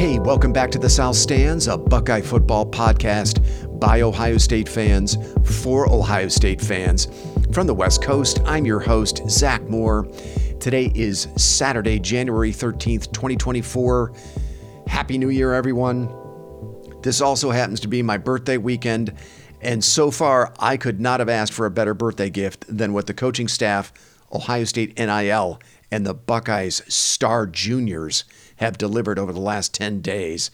Hey, 0.00 0.18
welcome 0.18 0.50
back 0.50 0.70
to 0.70 0.78
the 0.78 0.88
South 0.88 1.14
Stands, 1.14 1.68
a 1.68 1.76
Buckeye 1.76 2.22
football 2.22 2.64
podcast 2.64 3.78
by 3.78 4.00
Ohio 4.00 4.38
State 4.38 4.66
fans 4.66 5.18
for 5.44 5.92
Ohio 5.92 6.28
State 6.28 6.58
fans. 6.58 7.06
From 7.52 7.66
the 7.66 7.74
West 7.74 8.02
Coast, 8.02 8.40
I'm 8.46 8.64
your 8.64 8.80
host, 8.80 9.20
Zach 9.28 9.60
Moore. 9.68 10.08
Today 10.58 10.90
is 10.94 11.28
Saturday, 11.36 11.98
January 11.98 12.50
13th, 12.50 13.12
2024. 13.12 14.14
Happy 14.86 15.18
New 15.18 15.28
Year, 15.28 15.52
everyone. 15.52 16.08
This 17.02 17.20
also 17.20 17.50
happens 17.50 17.80
to 17.80 17.86
be 17.86 18.02
my 18.02 18.16
birthday 18.16 18.56
weekend, 18.56 19.12
and 19.60 19.84
so 19.84 20.10
far, 20.10 20.54
I 20.58 20.78
could 20.78 20.98
not 20.98 21.20
have 21.20 21.28
asked 21.28 21.52
for 21.52 21.66
a 21.66 21.70
better 21.70 21.92
birthday 21.92 22.30
gift 22.30 22.64
than 22.74 22.94
what 22.94 23.06
the 23.06 23.12
coaching 23.12 23.48
staff, 23.48 23.92
Ohio 24.32 24.64
State 24.64 24.98
NIL, 24.98 25.60
and 25.90 26.06
the 26.06 26.14
Buckeyes 26.14 26.82
Star 26.90 27.46
Juniors 27.46 28.24
have 28.60 28.78
delivered 28.78 29.18
over 29.18 29.32
the 29.32 29.40
last 29.40 29.74
10 29.74 30.00
days. 30.02 30.50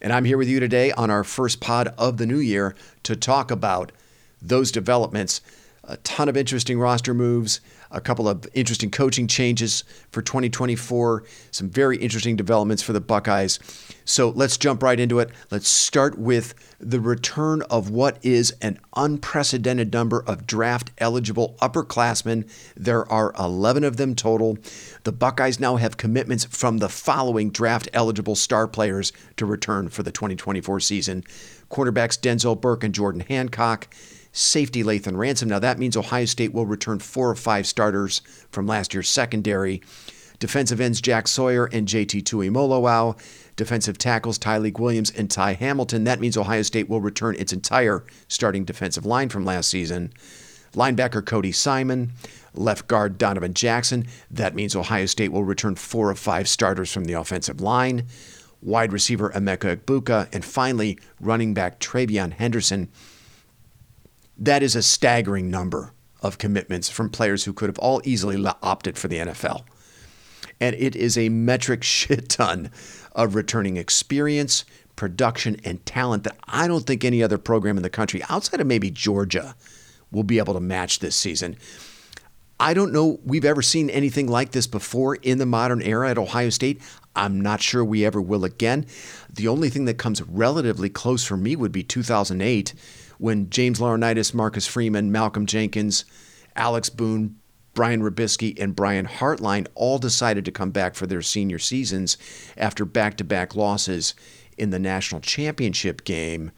And 0.00 0.12
I'm 0.12 0.24
here 0.24 0.36
with 0.36 0.48
you 0.48 0.58
today 0.58 0.90
on 0.92 1.08
our 1.08 1.22
first 1.22 1.60
pod 1.60 1.94
of 1.96 2.16
the 2.16 2.26
new 2.26 2.38
year 2.38 2.74
to 3.04 3.14
talk 3.14 3.52
about 3.52 3.92
those 4.40 4.72
developments. 4.72 5.40
A 5.84 5.96
ton 5.98 6.28
of 6.28 6.36
interesting 6.36 6.80
roster 6.80 7.14
moves, 7.14 7.60
a 7.92 8.00
couple 8.00 8.28
of 8.28 8.46
interesting 8.54 8.90
coaching 8.90 9.26
changes 9.26 9.84
for 10.10 10.22
2024, 10.22 11.24
some 11.50 11.70
very 11.70 11.98
interesting 11.98 12.36
developments 12.36 12.82
for 12.82 12.92
the 12.92 13.00
Buckeyes. 13.00 13.58
So 14.04 14.30
let's 14.30 14.56
jump 14.56 14.82
right 14.82 14.98
into 14.98 15.20
it. 15.20 15.30
Let's 15.50 15.68
start 15.68 16.18
with 16.18 16.54
the 16.80 16.98
return 17.00 17.62
of 17.70 17.90
what 17.90 18.18
is 18.22 18.52
an 18.60 18.80
unprecedented 18.96 19.92
number 19.92 20.24
of 20.26 20.46
draft 20.46 20.90
eligible 20.98 21.56
upperclassmen. 21.60 22.50
There 22.76 23.10
are 23.10 23.32
11 23.38 23.84
of 23.84 23.98
them 23.98 24.16
total. 24.16 24.58
The 25.04 25.12
Buckeyes 25.12 25.60
now 25.60 25.76
have 25.76 25.96
commitments 25.96 26.44
from 26.44 26.78
the 26.78 26.88
following 26.88 27.50
draft 27.50 27.88
eligible 27.92 28.34
star 28.34 28.66
players 28.66 29.12
to 29.36 29.46
return 29.46 29.88
for 29.88 30.02
the 30.02 30.10
2024 30.10 30.80
season 30.80 31.24
cornerbacks 31.72 32.20
Denzel 32.20 32.60
Burke 32.60 32.84
and 32.84 32.94
Jordan 32.94 33.22
Hancock 33.22 33.88
safety 34.32 34.82
Lathan 34.82 35.16
Ransom. 35.16 35.48
Now, 35.48 35.58
that 35.58 35.78
means 35.78 35.96
Ohio 35.96 36.24
State 36.24 36.52
will 36.52 36.66
return 36.66 36.98
four 36.98 37.30
or 37.30 37.34
five 37.34 37.66
starters 37.66 38.22
from 38.50 38.66
last 38.66 38.94
year's 38.94 39.08
secondary. 39.08 39.82
Defensive 40.38 40.80
ends 40.80 41.00
Jack 41.00 41.28
Sawyer 41.28 41.66
and 41.66 41.86
JT 41.86 42.24
Tuimoloau. 42.24 43.16
Defensive 43.54 43.96
tackles 43.96 44.38
Tyleik 44.40 44.80
Williams 44.80 45.10
and 45.10 45.30
Ty 45.30 45.52
Hamilton. 45.52 46.02
That 46.04 46.18
means 46.18 46.36
Ohio 46.36 46.62
State 46.62 46.88
will 46.88 47.00
return 47.00 47.36
its 47.38 47.52
entire 47.52 48.04
starting 48.26 48.64
defensive 48.64 49.06
line 49.06 49.28
from 49.28 49.44
last 49.44 49.70
season. 49.70 50.12
Linebacker 50.72 51.24
Cody 51.24 51.52
Simon. 51.52 52.12
Left 52.54 52.88
guard 52.88 53.18
Donovan 53.18 53.54
Jackson. 53.54 54.06
That 54.30 54.54
means 54.54 54.74
Ohio 54.74 55.06
State 55.06 55.30
will 55.30 55.44
return 55.44 55.76
four 55.76 56.10
or 56.10 56.14
five 56.14 56.48
starters 56.48 56.92
from 56.92 57.04
the 57.04 57.12
offensive 57.12 57.60
line. 57.60 58.06
Wide 58.60 58.92
receiver 58.92 59.30
Emeka 59.30 59.76
Egbuka. 59.76 60.28
And 60.34 60.44
finally, 60.44 60.98
running 61.20 61.54
back 61.54 61.78
TreVeyon 61.78 62.32
Henderson 62.32 62.88
that 64.38 64.62
is 64.62 64.74
a 64.76 64.82
staggering 64.82 65.50
number 65.50 65.92
of 66.20 66.38
commitments 66.38 66.88
from 66.88 67.10
players 67.10 67.44
who 67.44 67.52
could 67.52 67.68
have 67.68 67.78
all 67.78 68.00
easily 68.04 68.44
opted 68.62 68.96
for 68.96 69.08
the 69.08 69.18
NFL. 69.18 69.64
And 70.60 70.76
it 70.76 70.94
is 70.94 71.18
a 71.18 71.28
metric 71.28 71.82
shit 71.84 72.28
ton 72.28 72.70
of 73.12 73.34
returning 73.34 73.76
experience, 73.76 74.64
production, 74.96 75.56
and 75.64 75.84
talent 75.84 76.24
that 76.24 76.36
I 76.46 76.68
don't 76.68 76.86
think 76.86 77.04
any 77.04 77.22
other 77.22 77.38
program 77.38 77.76
in 77.76 77.82
the 77.82 77.90
country, 77.90 78.22
outside 78.28 78.60
of 78.60 78.66
maybe 78.66 78.90
Georgia, 78.90 79.54
will 80.10 80.22
be 80.22 80.38
able 80.38 80.54
to 80.54 80.60
match 80.60 81.00
this 81.00 81.16
season. 81.16 81.56
I 82.60 82.74
don't 82.74 82.92
know 82.92 83.18
we've 83.24 83.44
ever 83.44 83.60
seen 83.60 83.90
anything 83.90 84.28
like 84.28 84.52
this 84.52 84.68
before 84.68 85.16
in 85.16 85.38
the 85.38 85.46
modern 85.46 85.82
era 85.82 86.10
at 86.10 86.18
Ohio 86.18 86.50
State. 86.50 86.80
I'm 87.16 87.40
not 87.40 87.60
sure 87.60 87.84
we 87.84 88.04
ever 88.04 88.22
will 88.22 88.44
again. 88.44 88.86
The 89.32 89.48
only 89.48 89.68
thing 89.68 89.86
that 89.86 89.98
comes 89.98 90.22
relatively 90.22 90.88
close 90.88 91.24
for 91.24 91.36
me 91.36 91.56
would 91.56 91.72
be 91.72 91.82
2008 91.82 92.72
when 93.22 93.48
James 93.50 93.78
Laurinaitis, 93.78 94.34
Marcus 94.34 94.66
Freeman, 94.66 95.12
Malcolm 95.12 95.46
Jenkins, 95.46 96.04
Alex 96.56 96.90
Boone, 96.90 97.36
Brian 97.72 98.02
Robiskie, 98.02 98.60
and 98.60 98.74
Brian 98.74 99.06
Hartline 99.06 99.68
all 99.76 100.00
decided 100.00 100.44
to 100.44 100.50
come 100.50 100.72
back 100.72 100.96
for 100.96 101.06
their 101.06 101.22
senior 101.22 101.60
seasons 101.60 102.18
after 102.56 102.84
back 102.84 103.16
to 103.18 103.24
back 103.24 103.54
losses 103.54 104.14
in 104.58 104.70
the 104.70 104.78
national 104.80 105.20
championship 105.20 106.02
game. 106.02 106.50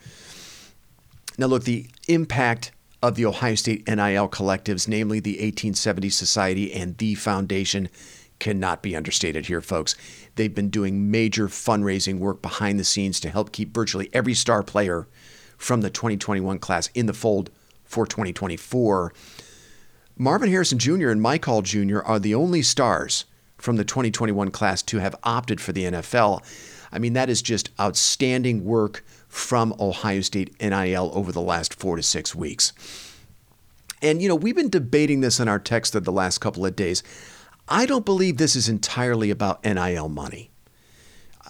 Now, 1.37 1.49
look, 1.49 1.65
the 1.65 1.87
impact 2.09 2.73
of 3.03 3.17
the 3.17 3.27
Ohio 3.27 3.57
State 3.57 3.87
NIL 3.87 4.31
collectives, 4.31 4.89
namely 4.89 5.21
the 5.21 5.33
1870 5.33 6.09
Society 6.09 6.73
and 6.73 6.97
the 6.97 7.15
Foundation, 7.15 7.91
cannot 8.39 8.83
be 8.83 8.97
understated 8.97 9.47
here, 9.47 9.61
folks. 9.61 9.97
They've 10.37 10.55
been 10.55 10.71
doing 10.71 11.11
major 11.11 11.49
fundraising 11.49 12.21
work 12.21 12.41
behind 12.41 12.81
the 12.81 12.85
scenes 12.85 13.21
to 13.21 13.29
help 13.29 13.53
keep 13.53 13.75
virtually 13.75 14.09
every 14.15 14.33
star 14.33 14.63
player 14.63 15.07
from 15.65 15.81
the 15.81 15.89
2021 15.89 16.59
class 16.59 16.91
in 16.95 17.07
the 17.07 17.15
fold 17.15 17.51
for 17.85 18.07
2024. 18.07 19.15
Marvin 20.19 20.51
Harrison 20.51 20.79
Jr. 20.79 21.09
and 21.09 21.23
Mike 21.23 21.47
Hall 21.47 21.63
Jr. 21.63 22.01
are 22.01 22.19
the 22.19 22.35
only 22.35 22.61
stars 22.61 23.25
from 23.57 23.77
the 23.77 23.85
2021 23.85 24.51
class 24.51 24.83
to 24.83 24.99
have 24.99 25.17
opted 25.25 25.63
for 25.63 25.73
the 25.73 25.85
NFL. 25.85 26.45
I 26.93 26.99
mean, 26.99 27.15
that 27.15 27.31
is 27.31 27.41
just 27.41 27.71
outstanding 27.81 28.65
work 28.65 29.07
from 29.27 29.75
Ohio 29.81 30.21
State 30.21 30.55
NIL 30.61 31.11
over 31.15 31.33
the 31.33 31.41
last 31.41 31.73
four 31.73 31.97
to 31.97 32.03
six 32.03 32.35
weeks. 32.35 32.75
And, 34.03 34.21
you 34.21 34.29
know, 34.29 34.35
we've 34.35 34.55
been 34.55 34.69
debating 34.69 35.23
this 35.23 35.41
in 35.41 35.49
our 35.49 35.59
text 35.59 35.95
of 35.95 36.05
the 36.05 36.13
last 36.13 36.39
couple 36.43 36.67
of 36.67 36.77
days. 36.77 37.03
I 37.71 37.87
don't 37.87 38.05
believe 38.05 38.37
this 38.37 38.55
is 38.55 38.69
entirely 38.69 39.31
about 39.31 39.65
NIL 39.65 40.11
money. 40.11 40.51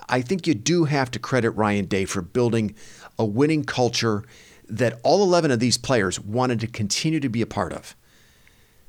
I 0.09 0.23
think 0.23 0.47
you 0.47 0.55
do 0.55 0.85
have 0.85 1.11
to 1.13 1.19
credit 1.19 1.51
Ryan 1.51 1.87
Day 1.87 2.05
for 2.05 2.23
building 2.23 2.75
a 3.19 3.25
winning 3.25 3.65
culture 3.65 4.25
that 4.69 4.99
all 5.03 5.23
11 5.23 5.51
of 5.51 5.61
these 5.61 5.79
players 5.79 6.21
wanted 6.21 6.61
to 6.61 6.67
continue 6.67 7.21
to 7.21 7.29
be 7.29 7.43
a 7.43 7.47
part 7.47 7.73
of. 7.73 7.95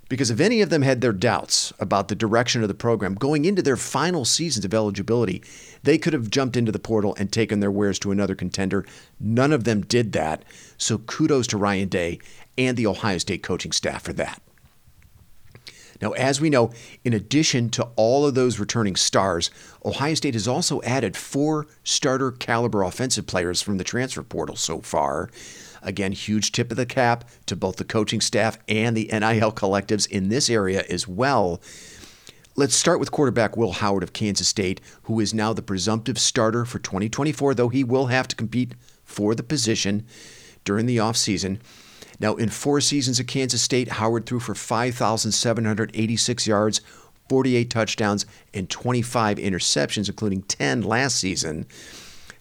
Because 0.08 0.30
if 0.30 0.40
any 0.40 0.62
of 0.62 0.69
them 0.69 0.84
had 0.84 1.02
their 1.02 1.12
doubts 1.12 1.74
about 1.80 2.09
the 2.09 2.16
direction 2.16 2.62
of 2.62 2.68
the 2.68 2.75
program 2.75 3.16
going 3.16 3.44
into 3.44 3.63
their 3.63 3.75
final 3.75 4.24
seasons 4.24 4.63
of 4.63 4.74
eligibility, 4.74 5.44
they 5.81 5.97
could 5.97 6.13
have 6.13 6.30
jumped 6.30 6.56
into 6.56 6.72
the 6.72 6.80
portal 6.80 7.16
and 7.18 7.31
taken 7.31 7.59
their 7.59 7.72
wares 7.72 7.97
to 8.00 8.12
another 8.12 8.36
contender. 8.36 8.86
None 9.19 9.52
of 9.52 9.63
them 9.63 9.81
did 9.81 10.12
that. 10.12 10.46
So 10.78 11.00
kudos 11.00 11.47
to 11.47 11.57
Ryan 11.57 11.90
Day 11.90 12.19
and 12.56 12.78
the 12.78 12.86
Ohio 12.86 13.18
State 13.18 13.42
coaching 13.42 13.72
staff 13.72 14.03
for 14.03 14.13
that. 14.13 14.42
Now, 16.01 16.11
as 16.11 16.41
we 16.41 16.50
know, 16.50 16.72
in 17.03 17.13
addition 17.13 17.69
to 17.72 17.89
all 17.95 18.25
of 18.25 18.35
those 18.35 18.59
returning 18.59 18.95
stars, 18.95 19.50
Ohio 19.83 20.13
State 20.13 20.33
has 20.33 20.47
also 20.47 20.81
added 20.81 21.16
four 21.16 21.67
starter 21.83 22.31
caliber 22.31 22.83
offensive 22.83 23.28
players 23.28 23.61
from 23.61 23.78
the 23.78 23.83
transfer 23.83 24.23
portal 24.23 24.56
so 24.56 24.81
far. 24.81 25.29
Again, 25.81 26.11
huge 26.11 26.51
tip 26.51 26.72
of 26.72 26.78
the 26.78 26.85
cap 26.85 27.29
to 27.45 27.56
both 27.56 27.78
the 27.78 27.85
coaching 27.85 28.19
staff 28.19 28.57
and 28.67 28.97
the 28.97 29.07
NIL 29.11 29.51
collectives 29.51 30.09
in 30.09 30.29
this 30.29 30.50
area 30.50 30.83
as 30.89 31.07
well. 31.07 31.61
Let's 32.57 32.75
start 32.75 33.00
with 33.00 33.12
quarterback 33.12 33.56
Will 33.56 33.73
Howard 33.73 34.01
of 34.01 34.13
Kansas 34.13 34.47
State, 34.47 34.81
who 35.03 35.19
is 35.19 35.33
now 35.33 35.53
the 35.53 35.62
presumptive 35.62 36.17
starter 36.17 36.66
for 36.66 36.79
2024, 36.79 37.53
though 37.53 37.69
he 37.69 37.83
will 37.83 38.07
have 38.07 38.27
to 38.29 38.35
compete 38.35 38.75
for 39.03 39.35
the 39.35 39.44
position 39.44 40.06
during 40.63 40.85
the 40.85 40.97
offseason. 40.97 41.59
Now, 42.19 42.35
in 42.35 42.49
four 42.49 42.81
seasons 42.81 43.19
at 43.19 43.27
Kansas 43.27 43.61
State, 43.61 43.89
Howard 43.89 44.25
threw 44.25 44.39
for 44.39 44.55
5,786 44.55 46.47
yards, 46.47 46.81
48 47.29 47.69
touchdowns, 47.69 48.25
and 48.53 48.69
25 48.69 49.37
interceptions, 49.37 50.07
including 50.07 50.43
10 50.43 50.83
last 50.83 51.17
season. 51.17 51.65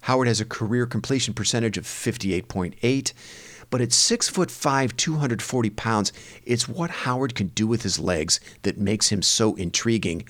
Howard 0.03 0.29
has 0.29 0.41
a 0.41 0.45
career 0.45 0.87
completion 0.87 1.33
percentage 1.33 1.79
of 1.79 1.85
58.8, 1.85 3.13
but 3.71 3.81
at 3.81 3.93
6 3.93 4.29
foot 4.29 4.51
5, 4.51 4.97
240 4.97 5.71
pounds, 5.71 6.13
it's 6.45 6.69
what 6.69 6.91
Howard 6.91 7.35
can 7.35 7.49
do 7.49 7.67
with 7.67 7.83
his 7.83 7.99
legs 7.99 8.39
that 8.63 8.79
makes 8.79 9.09
him 9.09 9.23
so 9.23 9.55
intriguing. 9.55 10.27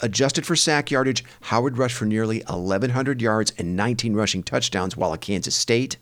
Adjusted 0.00 0.46
for 0.46 0.56
sack 0.56 0.90
yardage, 0.90 1.24
Howard 1.42 1.78
rushed 1.78 1.96
for 1.96 2.06
nearly 2.06 2.40
1,100 2.48 3.22
yards 3.22 3.52
and 3.58 3.76
19 3.76 4.14
rushing 4.14 4.42
touchdowns 4.42 4.96
while 4.96 5.14
at 5.14 5.20
Kansas 5.20 5.54
State. 5.54 5.96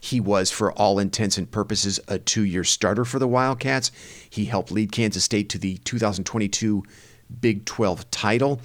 He 0.00 0.20
was, 0.20 0.50
for 0.50 0.72
all 0.72 0.98
intents 0.98 1.36
and 1.36 1.50
purposes, 1.50 2.00
a 2.08 2.18
two 2.18 2.42
year 2.42 2.64
starter 2.64 3.04
for 3.04 3.18
the 3.18 3.28
Wildcats. 3.28 3.92
He 4.28 4.46
helped 4.46 4.72
lead 4.72 4.92
Kansas 4.92 5.24
State 5.24 5.48
to 5.50 5.58
the 5.58 5.76
2022 5.78 6.82
Big 7.40 7.64
12 7.64 8.10
title. 8.10 8.60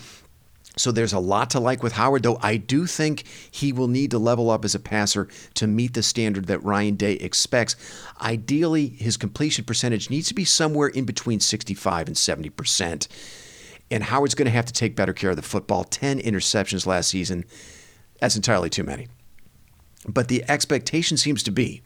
So 0.78 0.92
there's 0.92 1.14
a 1.14 1.20
lot 1.20 1.52
to 1.52 1.60
like 1.60 1.84
with 1.84 1.94
Howard, 1.94 2.24
though 2.24 2.40
I 2.42 2.58
do 2.58 2.86
think 2.86 3.24
he 3.50 3.72
will 3.72 3.88
need 3.88 4.12
to 4.12 4.20
level 4.20 4.50
up 4.50 4.66
as 4.66 4.76
a 4.76 4.80
passer 4.80 5.30
to 5.54 5.68
meet 5.68 5.94
the 5.94 6.04
standard 6.04 6.48
that 6.48 6.64
Ryan 6.64 6.96
Day 6.96 7.14
expects. 7.14 7.76
Ideally, 8.22 8.88
his 8.88 9.16
completion 9.16 9.64
percentage 9.64 10.10
needs 10.10 10.28
to 10.28 10.34
be 10.34 10.44
somewhere 10.44 10.90
in 10.90 11.06
between 11.06 11.40
65 11.40 12.08
and 12.08 12.18
70 12.18 12.50
percent. 12.50 13.08
And 13.90 14.04
Howard's 14.04 14.36
going 14.36 14.48
to 14.48 14.52
have 14.52 14.66
to 14.66 14.74
take 14.74 14.96
better 14.96 15.14
care 15.14 15.30
of 15.30 15.36
the 15.36 15.42
football. 15.42 15.84
10 15.84 16.20
interceptions 16.20 16.86
last 16.86 17.10
season. 17.10 17.46
That's 18.20 18.36
entirely 18.36 18.70
too 18.70 18.84
many. 18.84 19.08
But 20.08 20.28
the 20.28 20.44
expectation 20.50 21.18
seems 21.18 21.44
to 21.44 21.52
be 21.52 21.82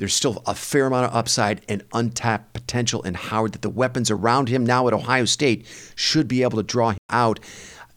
there's 0.00 0.14
still 0.14 0.42
a 0.46 0.54
fair 0.54 0.86
amount 0.86 1.10
of 1.10 1.14
upside 1.14 1.60
and 1.68 1.84
untapped 1.92 2.54
potential 2.54 3.02
in 3.02 3.12
Howard 3.12 3.52
that 3.52 3.60
the 3.60 3.68
weapons 3.68 4.10
around 4.10 4.48
him 4.48 4.64
now 4.64 4.88
at 4.88 4.94
Ohio 4.94 5.26
State 5.26 5.66
should 5.94 6.26
be 6.26 6.42
able 6.42 6.56
to 6.56 6.62
draw 6.62 6.92
him 6.92 6.98
out. 7.10 7.38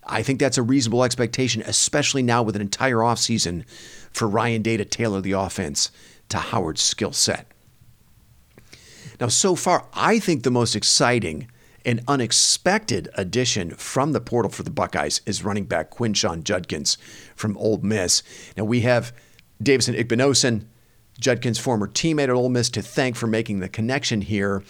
I 0.05 0.21
think 0.21 0.37
that's 0.37 0.57
a 0.57 0.63
reasonable 0.63 1.05
expectation, 1.05 1.61
especially 1.61 2.21
now 2.21 2.43
with 2.43 2.57
an 2.57 2.61
entire 2.61 2.97
offseason 2.97 3.65
for 4.11 4.27
Ryan 4.27 4.61
Day 4.61 4.75
to 4.75 4.83
tailor 4.83 5.21
the 5.21 5.31
offense 5.31 5.91
to 6.27 6.39
Howard's 6.39 6.81
skill 6.81 7.13
set. 7.13 7.47
Now, 9.21 9.27
so 9.29 9.55
far, 9.55 9.87
I 9.93 10.19
think 10.19 10.43
the 10.43 10.51
most 10.51 10.75
exciting 10.75 11.47
and 11.85 12.01
unexpected 12.07 13.07
addition 13.15 13.71
from 13.75 14.11
the 14.11 14.19
portal 14.19 14.51
for 14.51 14.63
the 14.63 14.71
Buckeyes 14.71 15.21
is 15.25 15.45
running 15.45 15.65
back 15.65 15.91
Quinshon 15.91 16.43
Judkins 16.43 16.97
from 17.35 17.57
Ole 17.57 17.77
Miss. 17.77 18.23
Now, 18.57 18.65
we 18.65 18.81
have 18.81 19.13
Davison 19.61 19.95
Igbinosun 19.95 20.65
Judkins' 21.19 21.59
former 21.59 21.87
teammate 21.87 22.23
at 22.23 22.29
Ole 22.31 22.49
Miss 22.49 22.69
to 22.71 22.81
thank 22.81 23.15
for 23.15 23.27
making 23.27 23.59
the 23.59 23.69
connection 23.69 24.21
here. 24.21 24.63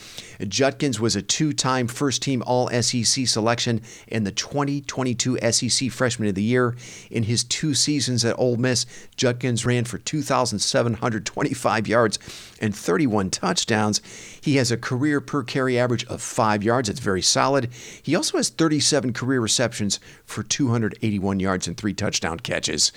Judkins 0.47 0.99
was 0.99 1.15
a 1.15 1.21
two 1.21 1.53
time 1.53 1.87
first 1.87 2.21
team 2.21 2.43
All 2.45 2.69
SEC 2.69 3.27
selection 3.27 3.81
and 4.09 4.27
the 4.27 4.31
2022 4.31 5.51
SEC 5.51 5.89
Freshman 5.89 6.27
of 6.27 6.35
the 6.35 6.43
Year. 6.43 6.75
In 7.09 7.23
his 7.23 7.43
two 7.45 7.73
seasons 7.73 8.25
at 8.25 8.37
Ole 8.37 8.57
Miss, 8.57 8.85
Judkins 9.15 9.65
ran 9.65 9.85
for 9.85 9.97
2,725 9.99 11.87
yards 11.87 12.19
and 12.59 12.75
31 12.75 13.29
touchdowns. 13.29 14.01
He 14.41 14.57
has 14.57 14.71
a 14.71 14.77
career 14.77 15.21
per 15.21 15.43
carry 15.43 15.79
average 15.79 16.05
of 16.05 16.21
five 16.21 16.61
yards. 16.61 16.89
It's 16.89 16.99
very 16.99 17.21
solid. 17.21 17.69
He 18.03 18.15
also 18.15 18.37
has 18.37 18.49
37 18.49 19.13
career 19.13 19.39
receptions 19.39 19.99
for 20.25 20.43
281 20.43 21.39
yards 21.39 21.67
and 21.67 21.77
three 21.77 21.93
touchdown 21.93 22.39
catches. 22.41 22.91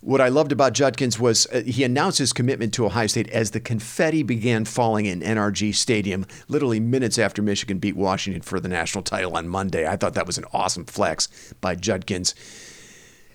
What 0.00 0.20
I 0.20 0.28
loved 0.28 0.52
about 0.52 0.74
Judkins 0.74 1.18
was 1.18 1.46
uh, 1.52 1.62
he 1.62 1.82
announced 1.82 2.18
his 2.18 2.32
commitment 2.32 2.72
to 2.74 2.86
Ohio 2.86 3.08
State 3.08 3.28
as 3.30 3.50
the 3.50 3.60
confetti 3.60 4.22
began 4.22 4.64
falling 4.64 5.06
in 5.06 5.20
NRG 5.20 5.74
Stadium, 5.74 6.24
literally 6.46 6.78
minutes 6.78 7.18
after 7.18 7.42
Michigan 7.42 7.78
beat 7.78 7.96
Washington 7.96 8.42
for 8.42 8.60
the 8.60 8.68
national 8.68 9.02
title 9.02 9.36
on 9.36 9.48
Monday. 9.48 9.88
I 9.88 9.96
thought 9.96 10.14
that 10.14 10.26
was 10.26 10.38
an 10.38 10.44
awesome 10.52 10.84
flex 10.84 11.52
by 11.60 11.74
Judkins. 11.74 12.34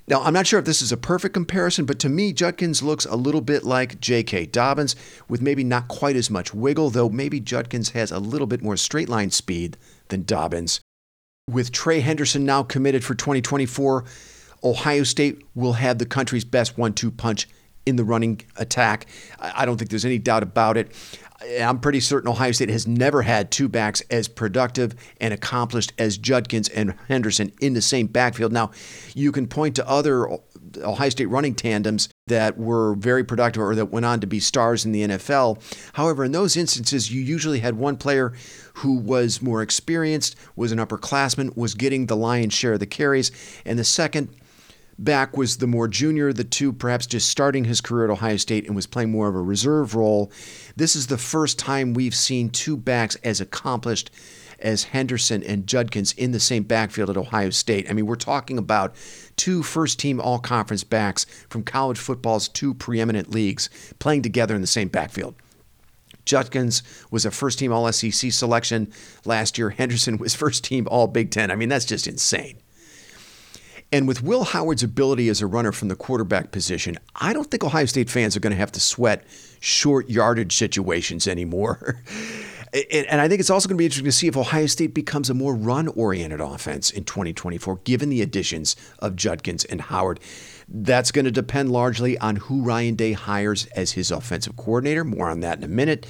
Now, 0.07 0.21
I'm 0.21 0.33
not 0.33 0.47
sure 0.47 0.59
if 0.59 0.65
this 0.65 0.81
is 0.81 0.91
a 0.91 0.97
perfect 0.97 1.33
comparison, 1.33 1.85
but 1.85 1.99
to 1.99 2.09
me, 2.09 2.33
Judkins 2.33 2.83
looks 2.83 3.05
a 3.05 3.15
little 3.15 3.39
bit 3.41 3.63
like 3.63 4.01
J.K. 4.01 4.47
Dobbins, 4.47 4.97
with 5.29 5.41
maybe 5.41 5.63
not 5.63 5.87
quite 5.87 6.17
as 6.17 6.29
much 6.29 6.53
wiggle, 6.53 6.89
though 6.89 7.07
maybe 7.09 7.39
Judkins 7.39 7.89
has 7.89 8.11
a 8.11 8.19
little 8.19 8.47
bit 8.47 8.61
more 8.61 8.75
straight 8.75 9.07
line 9.07 9.31
speed 9.31 9.77
than 10.09 10.23
Dobbins. 10.23 10.81
With 11.49 11.71
Trey 11.71 12.01
Henderson 12.01 12.45
now 12.45 12.63
committed 12.63 13.03
for 13.03 13.15
2024, 13.15 14.03
Ohio 14.63 15.03
State 15.03 15.43
will 15.55 15.73
have 15.73 15.97
the 15.97 16.05
country's 16.05 16.45
best 16.45 16.77
one 16.77 16.93
two 16.93 17.11
punch 17.11 17.47
in 17.85 17.95
the 17.95 18.03
running 18.03 18.41
attack. 18.55 19.07
I 19.39 19.65
don't 19.65 19.77
think 19.77 19.89
there's 19.89 20.05
any 20.05 20.19
doubt 20.19 20.43
about 20.43 20.77
it. 20.77 20.91
I'm 21.61 21.79
pretty 21.79 21.99
certain 21.99 22.29
Ohio 22.29 22.53
State 22.53 22.69
has 22.69 22.87
never 22.87 23.21
had 23.21 23.51
two 23.51 23.67
backs 23.67 24.01
as 24.09 24.29
productive 24.29 24.95
and 25.19 25.33
accomplished 25.33 25.91
as 25.97 26.17
Judkins 26.17 26.69
and 26.69 26.95
Henderson 27.09 27.51
in 27.59 27.73
the 27.73 27.81
same 27.81 28.07
backfield. 28.07 28.53
Now, 28.53 28.71
you 29.13 29.33
can 29.33 29.47
point 29.47 29.75
to 29.75 29.87
other 29.87 30.29
Ohio 30.81 31.09
State 31.09 31.25
running 31.25 31.53
tandems 31.53 32.07
that 32.27 32.57
were 32.57 32.95
very 32.95 33.25
productive 33.25 33.61
or 33.61 33.75
that 33.75 33.87
went 33.87 34.05
on 34.05 34.21
to 34.21 34.27
be 34.27 34.39
stars 34.39 34.85
in 34.85 34.93
the 34.93 35.03
NFL. 35.03 35.61
However, 35.93 36.23
in 36.23 36.31
those 36.31 36.55
instances, 36.55 37.11
you 37.11 37.21
usually 37.21 37.59
had 37.59 37.75
one 37.75 37.97
player 37.97 38.33
who 38.75 38.97
was 38.97 39.41
more 39.41 39.61
experienced, 39.61 40.37
was 40.55 40.71
an 40.71 40.79
upperclassman, 40.79 41.57
was 41.57 41.73
getting 41.73 42.05
the 42.05 42.15
lion's 42.15 42.53
share 42.53 42.73
of 42.73 42.79
the 42.79 42.85
carries, 42.85 43.31
and 43.65 43.77
the 43.77 43.83
second 43.83 44.29
back 44.97 45.35
was 45.37 45.57
the 45.57 45.67
more 45.67 45.87
junior, 45.87 46.29
of 46.29 46.35
the 46.35 46.43
two 46.43 46.73
perhaps 46.73 47.05
just 47.05 47.29
starting 47.29 47.65
his 47.65 47.81
career 47.81 48.05
at 48.05 48.11
Ohio 48.11 48.37
State 48.37 48.65
and 48.65 48.75
was 48.75 48.87
playing 48.87 49.11
more 49.11 49.27
of 49.27 49.35
a 49.35 49.41
reserve 49.41 49.95
role. 49.95 50.31
This 50.75 50.95
is 50.95 51.07
the 51.07 51.17
first 51.17 51.59
time 51.59 51.93
we've 51.93 52.15
seen 52.15 52.49
two 52.49 52.77
backs 52.77 53.15
as 53.23 53.41
accomplished 53.41 54.11
as 54.59 54.85
Henderson 54.85 55.43
and 55.43 55.67
Judkins 55.67 56.13
in 56.13 56.31
the 56.31 56.39
same 56.39 56.63
backfield 56.63 57.09
at 57.09 57.17
Ohio 57.17 57.49
State. 57.49 57.89
I 57.89 57.93
mean, 57.93 58.05
we're 58.05 58.15
talking 58.15 58.57
about 58.57 58.95
two 59.35 59.61
first 59.61 59.99
team 59.99 60.21
all 60.21 60.39
conference 60.39 60.83
backs 60.83 61.25
from 61.49 61.63
college 61.63 61.99
football's 61.99 62.47
two 62.47 62.73
preeminent 62.73 63.29
leagues 63.29 63.69
playing 63.99 64.21
together 64.21 64.55
in 64.55 64.61
the 64.61 64.67
same 64.67 64.87
backfield. 64.87 65.35
Judkins 66.25 66.83
was 67.11 67.25
a 67.25 67.31
first 67.31 67.59
team 67.59 67.73
All 67.73 67.91
SEC 67.91 68.31
selection 68.31 68.91
last 69.25 69.57
year. 69.57 69.71
Henderson 69.71 70.17
was 70.17 70.33
first 70.33 70.63
team 70.63 70.87
All 70.89 71.07
Big 71.07 71.31
Ten. 71.31 71.51
I 71.51 71.55
mean, 71.55 71.67
that's 71.67 71.85
just 71.85 72.07
insane. 72.07 72.57
And 73.93 74.07
with 74.07 74.23
Will 74.23 74.43
Howard's 74.43 74.81
ability 74.81 75.29
as 75.29 75.39
a 75.39 75.45
runner 75.45 75.71
from 75.71 75.87
the 75.87 75.95
quarterback 75.95 76.49
position, 76.51 76.97
I 77.15 77.31
don't 77.31 77.51
think 77.51 77.63
Ohio 77.63 77.85
State 77.85 78.09
fans 78.09 78.35
are 78.35 78.39
going 78.39 78.51
to 78.51 78.57
have 78.57 78.71
to 78.71 78.79
sweat 78.79 79.23
short 79.59 80.09
yardage 80.09 80.55
situations 80.55 81.27
anymore. 81.27 82.01
and 82.91 83.21
I 83.21 83.27
think 83.27 83.39
it's 83.39 83.51
also 83.51 83.69
going 83.69 83.77
to 83.77 83.79
be 83.79 83.85
interesting 83.85 84.05
to 84.05 84.11
see 84.11 84.25
if 84.25 84.35
Ohio 84.35 84.65
State 84.65 84.95
becomes 84.95 85.29
a 85.29 85.35
more 85.35 85.53
run 85.53 85.89
oriented 85.89 86.41
offense 86.41 86.89
in 86.89 87.03
2024, 87.03 87.81
given 87.83 88.09
the 88.09 88.23
additions 88.23 88.75
of 88.97 89.15
Judkins 89.15 89.63
and 89.65 89.79
Howard. 89.79 90.19
That's 90.67 91.11
going 91.11 91.25
to 91.25 91.31
depend 91.31 91.71
largely 91.71 92.17
on 92.17 92.37
who 92.37 92.63
Ryan 92.63 92.95
Day 92.95 93.11
hires 93.11 93.67
as 93.75 93.91
his 93.91 94.09
offensive 94.09 94.57
coordinator. 94.57 95.03
More 95.03 95.29
on 95.29 95.41
that 95.41 95.59
in 95.59 95.63
a 95.63 95.67
minute. 95.67 96.07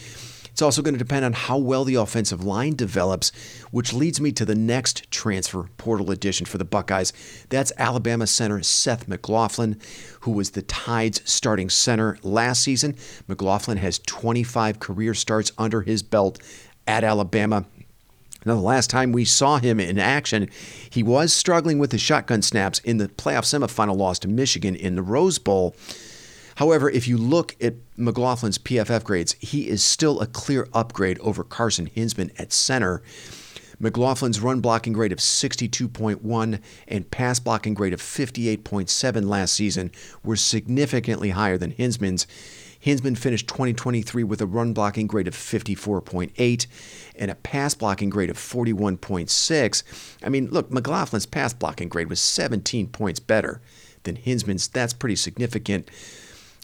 It's 0.54 0.62
also 0.62 0.84
going 0.84 0.94
to 0.94 1.00
depend 1.00 1.26
on 1.26 1.34
how 1.34 1.58
well 1.58 1.84
the 1.84 1.96
offensive 1.96 2.44
line 2.44 2.76
develops, 2.76 3.32
which 3.72 3.92
leads 3.92 4.22
me 4.22 4.32
to 4.34 4.46
the 4.46 4.54
next 4.54 5.10
transfer 5.10 5.68
portal 5.80 6.12
addition 6.12 6.46
for 6.46 6.60
the 6.60 6.64
Buckeyes. 6.64 7.12
That's 7.50 7.72
Alabama 7.80 8.28
center 8.28 8.62
Seth 8.62 9.08
McLaughlin, 9.08 9.80
who 10.22 10.30
was 10.30 10.52
the 10.52 10.62
Tide's 10.62 11.28
starting 11.28 11.72
center 11.72 12.20
last 12.22 12.62
season. 12.62 12.96
McLaughlin 13.28 13.80
has 13.80 13.98
25 13.98 14.80
career 14.80 15.16
starts 15.16 15.52
under 15.58 15.82
his 15.82 16.04
belt 16.04 16.40
at 16.86 17.04
Alabama. 17.04 17.66
Now, 18.46 18.54
the 18.54 18.62
last 18.62 18.92
time 18.92 19.12
we 19.12 19.26
saw 19.26 19.58
him 19.58 19.80
in 19.80 19.98
action, 19.98 20.52
he 20.88 21.02
was 21.02 21.34
struggling 21.34 21.80
with 21.80 21.90
the 21.90 21.98
shotgun 21.98 22.44
snaps 22.44 22.78
in 22.80 22.98
the 22.98 23.08
playoff 23.08 23.46
semifinal 23.46 23.98
loss 23.98 24.20
to 24.20 24.28
Michigan 24.28 24.76
in 24.76 24.94
the 24.94 25.02
Rose 25.02 25.40
Bowl. 25.40 25.76
However, 26.56 26.90
if 26.90 27.08
you 27.08 27.18
look 27.18 27.56
at 27.62 27.76
McLaughlin's 27.98 28.58
PFF 28.58 29.04
grades, 29.04 29.34
he 29.40 29.68
is 29.68 29.84
still 29.84 30.22
a 30.22 30.28
clear 30.28 30.68
upgrade 30.74 31.20
over 31.20 31.44
Carson 31.44 31.90
Hinzman 31.90 32.32
at 32.40 32.54
center. 32.54 33.02
McLaughlin's 33.82 34.40
run 34.40 34.62
blocking 34.62 34.94
grade 34.94 35.12
of 35.12 35.20
62.1 35.20 36.60
and 36.88 37.12
pass 37.12 37.40
blocking 37.40 37.74
grade 37.74 37.94
of 37.94 38.02
58.7 38.02 39.26
last 39.26 39.54
season 39.54 39.92
were 40.24 40.36
significantly 40.36 41.32
higher 41.32 41.58
than 41.58 41.74
Hinzman's. 41.74 42.28
Hinzman 42.84 43.18
finished 43.18 43.48
2023 43.48 44.24
with 44.24 44.42
a 44.42 44.46
run 44.46 44.74
blocking 44.74 45.08
grade 45.08 45.28
of 45.28 45.34
54.8 45.34 46.68
and 47.16 47.32
a 47.32 47.36
pass 47.36 47.74
blocking 47.74 48.10
grade 48.10 48.30
of 48.30 48.38
41.6. 48.38 49.84
I 50.22 50.30
mean, 50.30 50.48
look, 50.50 50.70
McLaughlin's 50.70 51.26
pass 51.26 51.54
blocking 51.54 51.88
grade 51.88 52.10
was 52.10 52.20
17 52.20 52.88
points 52.88 53.20
better 53.20 53.62
than 54.04 54.18
Hinzman's. 54.18 54.68
That's 54.68 54.94
pretty 54.94 55.16
significant. 55.16 55.90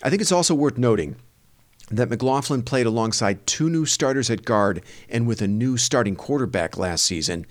I 0.01 0.10
think 0.10 0.22
it's 0.22 0.32
also 0.32 0.56
worth 0.56 0.77
noting 0.77 1.18
that 1.91 2.10
McLaughlin 2.10 2.63
played 2.63 2.86
alongside 2.86 3.46
two 3.46 3.70
new 3.70 3.86
starters 3.86 4.29
at 4.29 4.46
guard 4.46 4.84
and 5.10 5.27
with 5.27 5.41
a 5.41 5.48
new 5.48 5.77
starting 5.77 6.15
quarterback 6.15 6.77
last 6.77 7.03
season. 7.03 7.46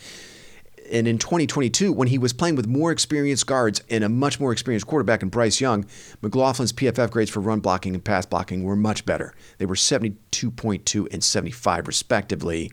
And 0.90 1.06
in 1.06 1.18
2022, 1.18 1.92
when 1.92 2.08
he 2.08 2.16
was 2.16 2.32
playing 2.32 2.56
with 2.56 2.66
more 2.66 2.90
experienced 2.90 3.46
guards 3.46 3.82
and 3.90 4.02
a 4.02 4.08
much 4.08 4.40
more 4.40 4.52
experienced 4.52 4.86
quarterback 4.86 5.22
in 5.22 5.28
Bryce 5.28 5.60
Young, 5.60 5.84
McLaughlin's 6.22 6.72
PFF 6.72 7.10
grades 7.10 7.30
for 7.30 7.40
run 7.40 7.60
blocking 7.60 7.94
and 7.94 8.02
pass 8.02 8.24
blocking 8.24 8.64
were 8.64 8.76
much 8.76 9.04
better. 9.04 9.34
They 9.58 9.66
were 9.66 9.74
72.2 9.74 11.12
and 11.12 11.22
75, 11.22 11.86
respectively. 11.86 12.72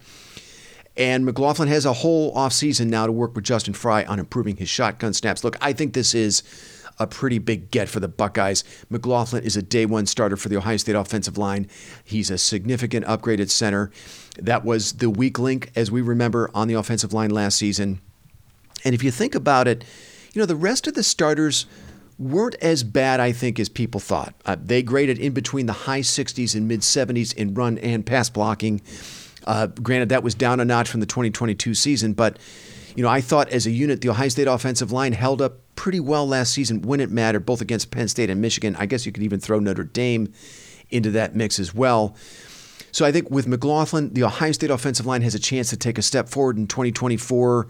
And 0.96 1.26
McLaughlin 1.26 1.68
has 1.68 1.86
a 1.86 1.92
whole 1.92 2.34
offseason 2.36 2.88
now 2.88 3.06
to 3.06 3.12
work 3.12 3.36
with 3.36 3.44
Justin 3.44 3.74
Frye 3.74 4.06
on 4.06 4.20
improving 4.20 4.56
his 4.56 4.70
shotgun 4.70 5.14
snaps. 5.14 5.44
Look, 5.44 5.58
I 5.60 5.74
think 5.74 5.94
this 5.94 6.16
is 6.16 6.42
a 6.98 7.08
pretty 7.08 7.40
big 7.40 7.72
get 7.72 7.90
for 7.90 8.00
the 8.00 8.08
Buckeyes. 8.08 8.64
McLaughlin 8.90 9.44
is 9.44 9.58
a 9.58 9.62
day 9.62 9.86
one 9.86 10.06
starter 10.06 10.38
for 10.38 10.50
the 10.50 10.58
Ohio 10.58 10.78
State 10.78 10.96
offensive 10.96 11.38
line. 11.38 11.68
He's 12.04 12.32
a 12.32 12.38
significant 12.38 13.06
upgrade 13.06 13.40
at 13.40 13.50
center. 13.50 13.92
That 14.38 14.64
was 14.64 14.94
the 14.94 15.10
weak 15.10 15.40
link, 15.40 15.72
as 15.76 15.92
we 15.92 16.02
remember, 16.02 16.50
on 16.54 16.68
the 16.68 16.76
offensive 16.76 17.14
line 17.14 17.32
last 17.32 17.58
season. 17.58 18.00
And 18.84 18.94
if 18.94 19.04
you 19.04 19.12
think 19.12 19.36
about 19.36 19.68
it, 19.68 19.84
you 20.34 20.40
know, 20.40 20.46
the 20.46 20.56
rest 20.56 20.88
of 20.88 20.94
the 20.94 21.04
starters 21.04 21.66
weren't 22.18 22.56
as 22.62 22.84
bad, 22.84 23.20
I 23.20 23.32
think, 23.32 23.60
as 23.60 23.70
people 23.70 24.00
thought. 24.00 24.34
Uh, 24.46 24.56
they 24.62 24.82
graded 24.82 25.20
in 25.20 25.34
between 25.34 25.66
the 25.66 25.74
high 25.74 26.02
60s 26.02 26.56
and 26.56 26.68
mid 26.68 26.82
70s 26.82 27.34
in 27.34 27.54
run 27.54 27.78
and 27.80 28.06
pass 28.06 28.30
blocking. 28.30 28.82
Uh, 29.46 29.68
granted, 29.68 30.10
that 30.10 30.24
was 30.24 30.34
down 30.34 30.60
a 30.60 30.66
notch 30.66 30.90
from 30.90 31.02
the 31.02 31.06
2022 31.06 31.74
season, 31.74 32.14
but 32.14 32.40
you 32.96 33.04
know, 33.04 33.10
I 33.10 33.22
thought 33.22 33.50
as 33.50 33.66
a 33.66 33.72
unit, 33.72 34.02
the 34.02 34.10
Ohio 34.10 34.30
State 34.30 34.48
offensive 34.48 34.92
line 34.92 35.14
held 35.14 35.42
up 35.42 35.60
pretty 35.76 36.00
well 36.00 36.28
last 36.28 36.54
season 36.54 36.82
when 36.82 37.00
it 37.00 37.10
mattered, 37.10 37.46
both 37.46 37.62
against 37.62 37.92
Penn 37.92 38.08
State 38.08 38.30
and 38.30 38.42
Michigan. 38.42 38.76
I 38.78 38.86
guess 38.86 39.06
you 39.06 39.12
could 39.12 39.24
even 39.24 39.40
throw 39.40 39.60
Notre 39.60 39.84
Dame 39.84 40.32
into 40.90 41.12
that 41.12 41.36
mix 41.36 41.60
as 41.60 41.74
well. 41.74 42.16
So 42.92 43.06
I 43.06 43.12
think 43.12 43.30
with 43.30 43.46
McLaughlin, 43.46 44.14
the 44.14 44.24
Ohio 44.24 44.52
State 44.54 44.70
offensive 44.70 45.06
line 45.06 45.22
has 45.22 45.36
a 45.36 45.40
chance 45.40 45.70
to 45.72 45.78
take 45.78 45.98
a 45.98 46.02
step 46.02 46.30
forward 46.30 46.58
in 46.58 46.68
2024. 46.68 47.68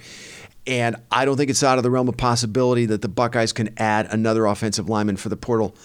And 0.67 0.95
I 1.11 1.25
don't 1.25 1.37
think 1.37 1.49
it's 1.49 1.63
out 1.63 1.77
of 1.77 1.83
the 1.83 1.91
realm 1.91 2.07
of 2.07 2.17
possibility 2.17 2.85
that 2.87 3.01
the 3.01 3.07
Buckeyes 3.07 3.53
can 3.53 3.73
add 3.77 4.07
another 4.11 4.45
offensive 4.45 4.89
lineman 4.89 5.17
for 5.17 5.29
the 5.29 5.37
portal, 5.37 5.75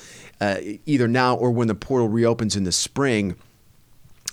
uh, 0.41 0.59
either 0.87 1.09
now 1.09 1.37
or 1.37 1.51
when 1.51 1.69
the 1.69 1.75
portal 1.75 2.09
reopens 2.09 2.57
in 2.57 2.65
the 2.65 2.73
spring. 2.73 3.37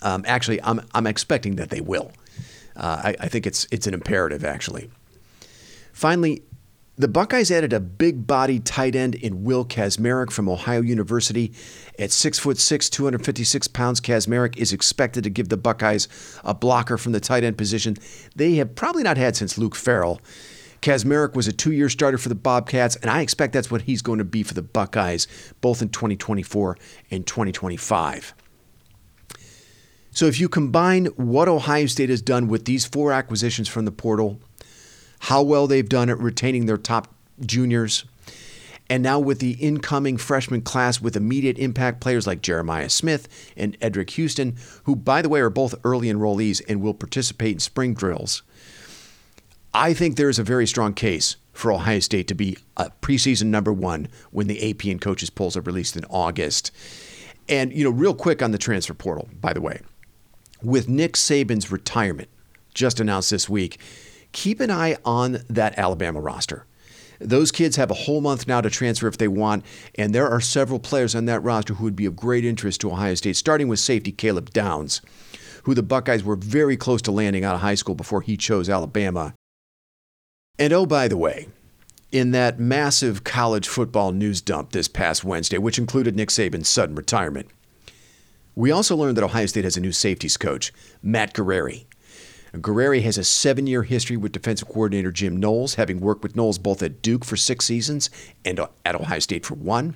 Um, 0.02 0.24
actually, 0.28 0.62
I'm, 0.62 0.82
I'm 0.94 1.08
expecting 1.08 1.56
that 1.56 1.70
they 1.70 1.82
will. 1.82 2.12
Uh, 2.76 3.02
I, 3.06 3.16
I 3.22 3.28
think 3.28 3.48
it's 3.48 3.68
it's 3.72 3.88
an 3.88 3.94
imperative, 3.94 4.46
actually. 4.46 4.92
Finally, 5.94 6.44
The 7.00 7.08
Buckeyes 7.08 7.52
added 7.52 7.74
a 7.74 7.80
big 7.80 8.26
body 8.26 8.60
tight 8.60 8.96
end 8.96 9.14
in 9.14 9.44
Will 9.44 9.64
Kacmarek 9.64 10.32
from 10.32 10.50
Ohio 10.50 10.82
University. 10.82 11.54
At 12.00 12.10
6'6, 12.10 12.90
256 12.90 13.68
pounds, 13.68 14.02
Kacmarek 14.02 14.58
is 14.58 14.74
expected 14.74 15.24
to 15.24 15.30
give 15.30 15.50
the 15.50 15.58
Buckeyes 15.58 16.08
a 16.44 16.56
blocker 16.56 16.98
from 16.98 17.12
the 17.12 17.20
tight 17.20 17.44
end 17.44 17.56
position 17.56 17.98
they 18.36 18.56
have 18.56 18.74
probably 18.74 19.04
not 19.04 19.16
had 19.16 19.36
since 19.36 19.60
Luke 19.60 19.76
Farrell. 19.76 20.20
Kacmarek 20.82 21.36
was 21.36 21.48
a 21.48 21.54
two 21.54 21.72
year 21.72 21.88
starter 21.88 22.18
for 22.18 22.30
the 22.30 22.36
Bobcats, 22.36 22.96
and 22.96 23.12
I 23.12 23.22
expect 23.22 23.54
that's 23.54 23.70
what 23.70 23.84
he's 23.84 24.02
going 24.02 24.18
to 24.18 24.26
be 24.26 24.42
for 24.42 24.56
the 24.56 24.64
Buckeyes, 24.64 25.28
both 25.62 25.84
in 25.84 25.90
2024 25.90 26.80
and 27.12 27.28
2025. 27.28 28.34
So 30.10 30.26
if 30.26 30.40
you 30.40 30.50
combine 30.50 31.06
what 31.16 31.48
Ohio 31.48 31.86
State 31.86 32.10
has 32.10 32.24
done 32.24 32.48
with 32.48 32.66
these 32.66 32.88
four 32.88 33.12
acquisitions 33.12 33.68
from 33.68 33.86
the 33.86 33.92
portal, 33.92 34.42
how 35.20 35.42
well 35.42 35.68
they've 35.68 35.88
done 35.88 36.10
at 36.10 36.20
retaining 36.20 36.66
their 36.66 36.78
top 36.78 37.14
juniors. 37.46 38.06
And 38.90 39.04
now 39.04 39.20
with 39.20 39.40
the 39.40 39.52
incoming 39.52 40.18
freshman 40.18 40.62
class 40.62 41.02
with 41.02 41.18
immediate 41.18 41.58
impact 41.58 42.00
players 42.00 42.26
like 42.26 42.42
Jeremiah 42.42 42.90
Smith 42.90 43.28
and 43.58 43.78
Eddrick 43.80 44.12
Houston, 44.12 44.56
who, 44.84 44.96
by 44.96 45.22
the 45.22 45.30
way, 45.30 45.42
are 45.42 45.50
both 45.50 45.76
early 45.84 46.08
enrollees 46.08 46.62
and 46.70 46.82
will 46.82 46.94
participate 46.94 47.54
in 47.54 47.60
spring 47.60 47.94
drills, 47.94 48.44
I 49.74 49.94
think 49.94 50.16
there 50.16 50.30
is 50.30 50.40
a 50.40 50.44
very 50.44 50.66
strong 50.66 50.94
case 50.94 51.36
for 51.52 51.72
Ohio 51.72 52.00
State 52.00 52.28
to 52.30 52.36
be 52.36 52.58
a 52.78 52.92
preseason 53.02 53.48
number 53.48 53.74
one 53.74 54.08
when 54.32 54.48
the 54.48 54.70
AP 54.70 54.86
and 54.86 55.02
coaches 55.02 55.30
polls 55.30 55.58
are 55.58 55.62
released 55.62 55.98
in 55.98 56.06
August. 56.06 56.72
And, 57.50 57.74
you 57.74 57.84
know, 57.84 57.90
real 57.90 58.14
quick 58.14 58.42
on 58.42 58.52
the 58.52 58.58
transfer 58.58 58.94
portal, 58.94 59.28
by 59.42 59.54
the 59.54 59.62
way, 59.62 59.82
with 60.62 60.88
Nick 60.88 61.14
Saban's 61.14 61.72
retirement 61.72 62.30
just 62.74 63.00
announced 63.00 63.32
this 63.32 63.50
week, 63.50 63.80
keep 64.32 64.60
an 64.60 64.72
eye 64.72 64.98
on 65.06 65.40
that 65.50 65.78
Alabama 65.78 66.20
roster. 66.20 66.66
Those 67.20 67.52
kids 67.52 67.76
have 67.78 67.90
a 67.90 67.96
whole 67.96 68.22
month 68.22 68.48
now 68.48 68.62
to 68.62 68.70
transfer 68.70 69.08
if 69.08 69.18
they 69.18 69.28
want, 69.28 69.66
and 69.96 70.14
there 70.14 70.30
are 70.30 70.40
several 70.40 70.80
players 70.80 71.16
on 71.16 71.26
that 71.26 71.42
roster 71.42 71.74
who 71.74 71.84
would 71.86 71.96
be 71.96 72.06
of 72.06 72.16
great 72.16 72.46
interest 72.46 72.82
to 72.82 72.92
Ohio 72.92 73.16
State, 73.16 73.36
starting 73.36 73.68
with 73.68 73.80
safety 73.80 74.12
Caleb 74.12 74.52
Downs, 74.52 75.02
who 75.64 75.74
the 75.74 75.84
Buckeyes 75.84 76.24
were 76.24 76.36
very 76.36 76.78
close 76.78 77.02
to 77.04 77.12
landing 77.12 77.44
out 77.44 77.56
of 77.56 77.62
high 77.62 77.76
school 77.76 77.96
before 77.96 78.22
he 78.22 78.38
chose 78.38 78.70
Alabama. 78.70 79.34
And 80.60 80.74
oh, 80.74 80.86
by 80.86 81.08
the 81.08 81.18
way, 81.18 81.48
in 82.12 82.32
that 82.32 82.60
massive 82.60 83.24
college 83.24 83.68
football 83.68 84.12
news 84.12 84.42
dump 84.42 84.72
this 84.72 84.88
past 84.88 85.24
Wednesday, 85.24 85.58
which 85.58 85.78
included 85.78 86.16
Nick 86.16 86.30
Saban's 86.30 86.70
sudden 86.70 86.96
retirement, 86.96 87.50
we 88.56 88.72
also 88.72 88.96
learned 88.96 89.18
that 89.18 89.24
Ohio 89.24 89.46
State 89.46 89.66
has 89.66 89.78
a 89.78 89.82
new 89.82 89.92
safeties 89.92 90.38
coach, 90.38 90.72
Matt 91.04 91.34
Guerrieri. 91.34 91.86
Guerrieri 92.58 93.02
has 93.04 93.18
a 93.18 93.24
seven 93.24 93.68
year 93.68 93.84
history 93.84 94.18
with 94.18 94.32
defensive 94.32 94.68
coordinator 94.68 95.12
Jim 95.12 95.38
Knowles, 95.38 95.76
having 95.76 96.00
worked 96.00 96.24
with 96.24 96.36
Knowles 96.36 96.58
both 96.58 96.82
at 96.84 97.02
Duke 97.02 97.26
for 97.26 97.38
six 97.38 97.66
seasons 97.66 98.10
and 98.46 98.60
at 98.86 98.96
Ohio 98.96 99.20
State 99.20 99.46
for 99.46 99.56
one. 99.56 99.96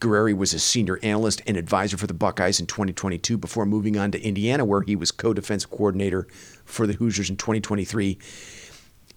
Guerrieri 0.00 0.36
was 0.36 0.52
a 0.52 0.58
senior 0.58 0.98
analyst 1.02 1.42
and 1.46 1.56
advisor 1.56 1.96
for 1.96 2.06
the 2.06 2.14
Buckeyes 2.14 2.60
in 2.60 2.66
2022 2.66 3.38
before 3.38 3.64
moving 3.64 3.96
on 3.96 4.10
to 4.10 4.22
Indiana, 4.22 4.64
where 4.64 4.82
he 4.82 4.94
was 4.94 5.10
co 5.10 5.32
defensive 5.32 5.70
coordinator 5.70 6.26
for 6.64 6.86
the 6.86 6.94
Hoosiers 6.94 7.30
in 7.30 7.36
2023. 7.36 8.18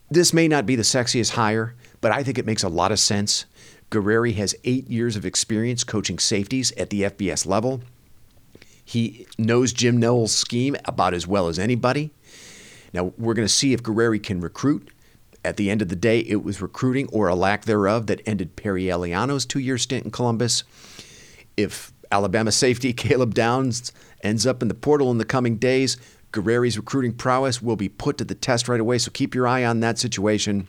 This 0.09 0.33
may 0.33 0.47
not 0.47 0.65
be 0.65 0.75
the 0.75 0.83
sexiest 0.83 1.31
hire, 1.31 1.75
but 2.01 2.11
I 2.11 2.23
think 2.23 2.37
it 2.37 2.45
makes 2.45 2.63
a 2.63 2.69
lot 2.69 2.91
of 2.91 2.99
sense. 2.99 3.45
Guerrieri 3.91 4.35
has 4.35 4.55
eight 4.63 4.89
years 4.89 5.15
of 5.15 5.25
experience 5.25 5.83
coaching 5.83 6.19
safeties 6.19 6.71
at 6.73 6.89
the 6.89 7.03
FBS 7.03 7.45
level. 7.45 7.81
He 8.85 9.27
knows 9.37 9.73
Jim 9.73 9.97
Knowles' 9.97 10.33
scheme 10.33 10.75
about 10.85 11.13
as 11.13 11.27
well 11.27 11.47
as 11.47 11.59
anybody. 11.59 12.11
Now, 12.93 13.13
we're 13.17 13.33
going 13.33 13.47
to 13.47 13.53
see 13.53 13.73
if 13.73 13.83
Guerrieri 13.83 14.21
can 14.21 14.41
recruit. 14.41 14.89
At 15.45 15.57
the 15.57 15.69
end 15.69 15.81
of 15.81 15.87
the 15.87 15.95
day, 15.95 16.19
it 16.19 16.43
was 16.43 16.61
recruiting 16.61 17.07
or 17.13 17.27
a 17.27 17.35
lack 17.35 17.65
thereof 17.65 18.07
that 18.07 18.21
ended 18.25 18.55
Perry 18.55 18.85
Eliano's 18.85 19.45
two 19.45 19.59
year 19.59 19.77
stint 19.77 20.05
in 20.05 20.11
Columbus. 20.11 20.63
If 21.55 21.93
Alabama 22.11 22.51
safety 22.51 22.91
Caleb 22.93 23.33
Downs 23.33 23.91
ends 24.21 24.45
up 24.45 24.61
in 24.61 24.67
the 24.67 24.73
portal 24.73 25.11
in 25.11 25.17
the 25.17 25.25
coming 25.25 25.55
days, 25.57 25.97
Guerrieri's 26.31 26.77
recruiting 26.77 27.13
prowess 27.13 27.61
will 27.61 27.75
be 27.75 27.89
put 27.89 28.17
to 28.17 28.25
the 28.25 28.35
test 28.35 28.67
right 28.67 28.79
away, 28.79 28.97
so 28.97 29.09
keep 29.11 29.33
your 29.33 29.47
eye 29.47 29.63
on 29.63 29.79
that 29.79 29.97
situation. 29.97 30.67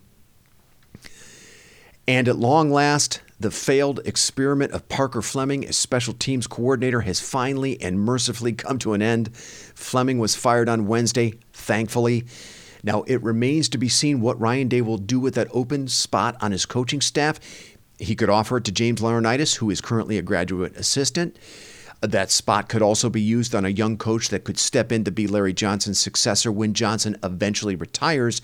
And 2.08 2.28
at 2.28 2.36
long 2.36 2.70
last, 2.70 3.20
the 3.40 3.50
failed 3.50 4.00
experiment 4.04 4.72
of 4.72 4.88
Parker 4.90 5.22
Fleming 5.22 5.66
as 5.66 5.76
special 5.76 6.12
teams 6.12 6.46
coordinator 6.46 7.00
has 7.00 7.20
finally 7.20 7.80
and 7.80 7.98
mercifully 7.98 8.52
come 8.52 8.78
to 8.80 8.92
an 8.92 9.00
end. 9.00 9.34
Fleming 9.34 10.18
was 10.18 10.36
fired 10.36 10.68
on 10.68 10.86
Wednesday, 10.86 11.32
thankfully. 11.54 12.26
Now, 12.82 13.02
it 13.04 13.22
remains 13.22 13.70
to 13.70 13.78
be 13.78 13.88
seen 13.88 14.20
what 14.20 14.38
Ryan 14.38 14.68
Day 14.68 14.82
will 14.82 14.98
do 14.98 15.18
with 15.18 15.34
that 15.34 15.48
open 15.52 15.88
spot 15.88 16.36
on 16.42 16.52
his 16.52 16.66
coaching 16.66 17.00
staff. 17.00 17.40
He 17.98 18.14
could 18.14 18.30
offer 18.30 18.58
it 18.58 18.64
to 18.64 18.72
James 18.72 19.00
Laurinaitis, 19.00 19.56
who 19.56 19.70
is 19.70 19.80
currently 19.80 20.18
a 20.18 20.22
graduate 20.22 20.76
assistant. 20.76 21.38
That 22.02 22.30
spot 22.30 22.68
could 22.68 22.82
also 22.82 23.08
be 23.08 23.20
used 23.20 23.54
on 23.54 23.64
a 23.64 23.70
young 23.70 23.96
coach 23.96 24.28
that 24.28 24.44
could 24.44 24.58
step 24.58 24.92
in 24.92 25.04
to 25.04 25.10
be 25.10 25.26
Larry 25.26 25.52
Johnson's 25.52 25.98
successor 25.98 26.52
when 26.52 26.74
Johnson 26.74 27.16
eventually 27.22 27.74
retires. 27.74 28.40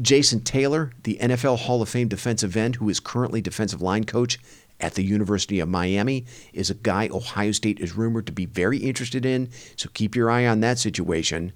Jason 0.00 0.40
Taylor, 0.40 0.92
the 1.04 1.18
NFL 1.20 1.58
Hall 1.60 1.80
of 1.80 1.88
Fame 1.88 2.08
defensive 2.08 2.56
end 2.56 2.76
who 2.76 2.88
is 2.88 3.00
currently 3.00 3.40
defensive 3.40 3.80
line 3.80 4.04
coach 4.04 4.38
at 4.80 4.94
the 4.94 5.04
University 5.04 5.60
of 5.60 5.68
Miami, 5.68 6.24
is 6.52 6.68
a 6.68 6.74
guy 6.74 7.08
Ohio 7.08 7.52
State 7.52 7.78
is 7.78 7.96
rumored 7.96 8.26
to 8.26 8.32
be 8.32 8.46
very 8.46 8.78
interested 8.78 9.24
in, 9.24 9.48
so 9.76 9.88
keep 9.94 10.16
your 10.16 10.30
eye 10.30 10.46
on 10.46 10.60
that 10.60 10.78
situation. 10.78 11.52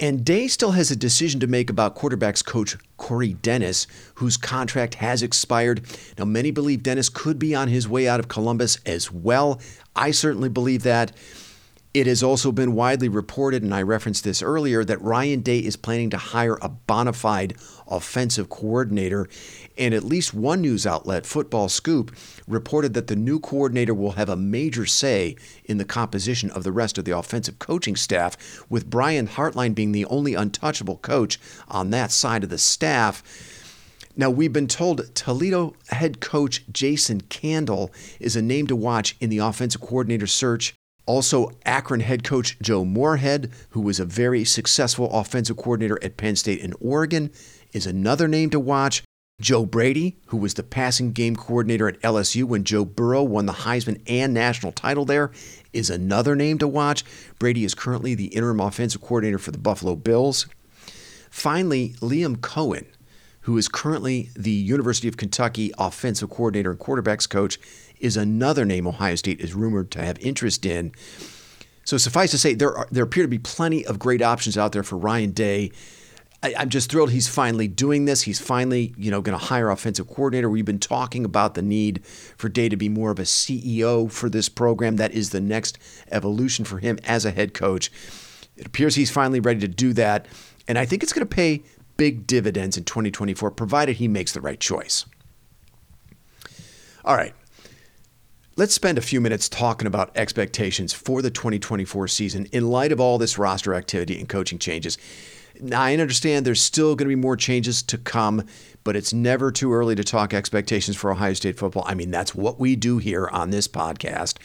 And 0.00 0.24
Day 0.24 0.46
still 0.46 0.72
has 0.72 0.92
a 0.92 0.96
decision 0.96 1.40
to 1.40 1.48
make 1.48 1.70
about 1.70 1.96
quarterbacks 1.96 2.44
coach 2.44 2.76
Corey 2.98 3.32
Dennis, 3.32 3.88
whose 4.14 4.36
contract 4.36 4.94
has 4.96 5.22
expired. 5.22 5.80
Now, 6.16 6.24
many 6.24 6.52
believe 6.52 6.84
Dennis 6.84 7.08
could 7.08 7.38
be 7.38 7.52
on 7.52 7.66
his 7.66 7.88
way 7.88 8.06
out 8.06 8.20
of 8.20 8.28
Columbus 8.28 8.78
as 8.86 9.10
well. 9.10 9.60
I 9.96 10.12
certainly 10.12 10.48
believe 10.48 10.84
that. 10.84 11.10
It 11.98 12.06
has 12.06 12.22
also 12.22 12.52
been 12.52 12.76
widely 12.76 13.08
reported, 13.08 13.64
and 13.64 13.74
I 13.74 13.82
referenced 13.82 14.22
this 14.22 14.40
earlier, 14.40 14.84
that 14.84 15.02
Ryan 15.02 15.40
Day 15.40 15.58
is 15.58 15.74
planning 15.74 16.10
to 16.10 16.16
hire 16.16 16.56
a 16.62 16.68
bona 16.68 17.12
fide 17.12 17.56
offensive 17.88 18.48
coordinator. 18.48 19.28
And 19.76 19.92
at 19.92 20.04
least 20.04 20.32
one 20.32 20.60
news 20.60 20.86
outlet, 20.86 21.26
Football 21.26 21.68
Scoop, 21.68 22.14
reported 22.46 22.94
that 22.94 23.08
the 23.08 23.16
new 23.16 23.40
coordinator 23.40 23.94
will 23.94 24.12
have 24.12 24.28
a 24.28 24.36
major 24.36 24.86
say 24.86 25.34
in 25.64 25.78
the 25.78 25.84
composition 25.84 26.50
of 26.50 26.62
the 26.62 26.70
rest 26.70 26.98
of 26.98 27.04
the 27.04 27.18
offensive 27.18 27.58
coaching 27.58 27.96
staff, 27.96 28.64
with 28.70 28.88
Brian 28.88 29.26
Hartline 29.26 29.74
being 29.74 29.90
the 29.90 30.04
only 30.04 30.34
untouchable 30.34 30.98
coach 30.98 31.40
on 31.66 31.90
that 31.90 32.12
side 32.12 32.44
of 32.44 32.50
the 32.50 32.58
staff. 32.58 33.24
Now, 34.16 34.30
we've 34.30 34.52
been 34.52 34.68
told 34.68 35.12
Toledo 35.16 35.74
head 35.88 36.20
coach 36.20 36.62
Jason 36.70 37.22
Candle 37.22 37.90
is 38.20 38.36
a 38.36 38.42
name 38.42 38.68
to 38.68 38.76
watch 38.76 39.16
in 39.18 39.30
the 39.30 39.38
offensive 39.38 39.80
coordinator 39.80 40.28
search. 40.28 40.77
Also, 41.08 41.50
Akron 41.64 42.00
head 42.00 42.22
coach 42.22 42.58
Joe 42.60 42.84
Moorhead, 42.84 43.50
who 43.70 43.80
was 43.80 43.98
a 43.98 44.04
very 44.04 44.44
successful 44.44 45.10
offensive 45.10 45.56
coordinator 45.56 45.98
at 46.02 46.18
Penn 46.18 46.36
State 46.36 46.60
and 46.60 46.74
Oregon, 46.80 47.30
is 47.72 47.86
another 47.86 48.28
name 48.28 48.50
to 48.50 48.60
watch. 48.60 49.02
Joe 49.40 49.64
Brady, 49.64 50.18
who 50.26 50.36
was 50.36 50.52
the 50.52 50.62
passing 50.62 51.12
game 51.12 51.34
coordinator 51.34 51.88
at 51.88 51.98
LSU 52.02 52.44
when 52.44 52.62
Joe 52.62 52.84
Burrow 52.84 53.22
won 53.22 53.46
the 53.46 53.54
Heisman 53.54 54.02
and 54.06 54.34
national 54.34 54.72
title 54.72 55.06
there, 55.06 55.30
is 55.72 55.88
another 55.88 56.36
name 56.36 56.58
to 56.58 56.68
watch. 56.68 57.04
Brady 57.38 57.64
is 57.64 57.74
currently 57.74 58.14
the 58.14 58.26
interim 58.26 58.60
offensive 58.60 59.00
coordinator 59.00 59.38
for 59.38 59.50
the 59.50 59.56
Buffalo 59.56 59.96
Bills. 59.96 60.46
Finally, 61.30 61.94
Liam 62.00 62.36
Coen, 62.36 62.84
who 63.48 63.56
is 63.56 63.66
currently 63.66 64.28
the 64.36 64.50
University 64.50 65.08
of 65.08 65.16
Kentucky 65.16 65.72
offensive 65.78 66.28
coordinator 66.28 66.70
and 66.70 66.78
quarterbacks 66.78 67.26
coach, 67.26 67.58
is 68.00 68.16
another 68.16 68.64
name 68.64 68.86
Ohio 68.86 69.14
State 69.14 69.40
is 69.40 69.54
rumored 69.54 69.90
to 69.92 70.04
have 70.04 70.18
interest 70.20 70.64
in. 70.64 70.92
So 71.84 71.96
suffice 71.96 72.30
to 72.32 72.38
say, 72.38 72.54
there 72.54 72.76
are, 72.76 72.88
there 72.90 73.04
appear 73.04 73.24
to 73.24 73.28
be 73.28 73.38
plenty 73.38 73.84
of 73.86 73.98
great 73.98 74.20
options 74.22 74.58
out 74.58 74.72
there 74.72 74.82
for 74.82 74.96
Ryan 74.96 75.30
Day. 75.30 75.72
I, 76.42 76.54
am 76.56 76.68
just 76.68 76.90
thrilled 76.90 77.10
he's 77.10 77.28
finally 77.28 77.66
doing 77.66 78.04
this. 78.04 78.22
He's 78.22 78.38
finally, 78.38 78.94
you 78.96 79.10
know, 79.10 79.20
going 79.20 79.36
to 79.38 79.44
hire 79.46 79.70
offensive 79.70 80.06
coordinator. 80.06 80.48
We've 80.48 80.64
been 80.64 80.78
talking 80.78 81.24
about 81.24 81.54
the 81.54 81.62
need 81.62 82.04
for 82.04 82.48
Day 82.48 82.68
to 82.68 82.76
be 82.76 82.88
more 82.88 83.10
of 83.10 83.18
a 83.18 83.22
CEO 83.22 84.10
for 84.10 84.28
this 84.28 84.48
program. 84.48 84.96
That 84.96 85.12
is 85.12 85.30
the 85.30 85.40
next 85.40 85.78
evolution 86.10 86.64
for 86.64 86.78
him 86.78 86.98
as 87.04 87.24
a 87.24 87.30
head 87.30 87.54
coach. 87.54 87.90
It 88.56 88.66
appears 88.66 88.94
he's 88.94 89.10
finally 89.10 89.40
ready 89.40 89.60
to 89.60 89.68
do 89.68 89.92
that, 89.94 90.26
and 90.66 90.78
I 90.78 90.84
think 90.84 91.02
it's 91.02 91.12
going 91.12 91.26
to 91.26 91.34
pay 91.34 91.62
big 91.98 92.26
dividends 92.26 92.78
in 92.78 92.84
2024, 92.84 93.50
provided 93.50 93.96
he 93.96 94.08
makes 94.08 94.32
the 94.32 94.40
right 94.40 94.58
choice. 94.58 95.04
All 97.04 97.16
right, 97.16 97.34
Let's 98.58 98.74
spend 98.74 98.98
a 98.98 99.02
few 99.02 99.20
minutes 99.20 99.48
talking 99.48 99.86
about 99.86 100.10
expectations 100.16 100.92
for 100.92 101.22
the 101.22 101.30
2024 101.30 102.08
season 102.08 102.46
in 102.46 102.66
light 102.66 102.90
of 102.90 102.98
all 102.98 103.16
this 103.16 103.38
roster 103.38 103.72
activity 103.72 104.18
and 104.18 104.28
coaching 104.28 104.58
changes. 104.58 104.98
Now, 105.60 105.80
I 105.80 105.92
understand 105.92 106.44
there's 106.44 106.60
still 106.60 106.96
going 106.96 107.08
to 107.08 107.14
be 107.14 107.14
more 107.14 107.36
changes 107.36 107.84
to 107.84 107.96
come, 107.96 108.42
but 108.82 108.96
it's 108.96 109.12
never 109.12 109.52
too 109.52 109.72
early 109.72 109.94
to 109.94 110.02
talk 110.02 110.34
expectations 110.34 110.96
for 110.96 111.12
Ohio 111.12 111.34
State 111.34 111.56
football. 111.56 111.84
I 111.86 111.94
mean, 111.94 112.10
that's 112.10 112.34
what 112.34 112.58
we 112.58 112.74
do 112.74 112.98
here 112.98 113.28
on 113.28 113.50
this 113.50 113.68
podcast. 113.68 114.38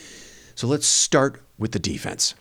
So 0.53 0.67
let's 0.67 0.85
start 0.85 1.41
with 1.57 1.71
the 1.71 1.79
defense. 1.79 2.35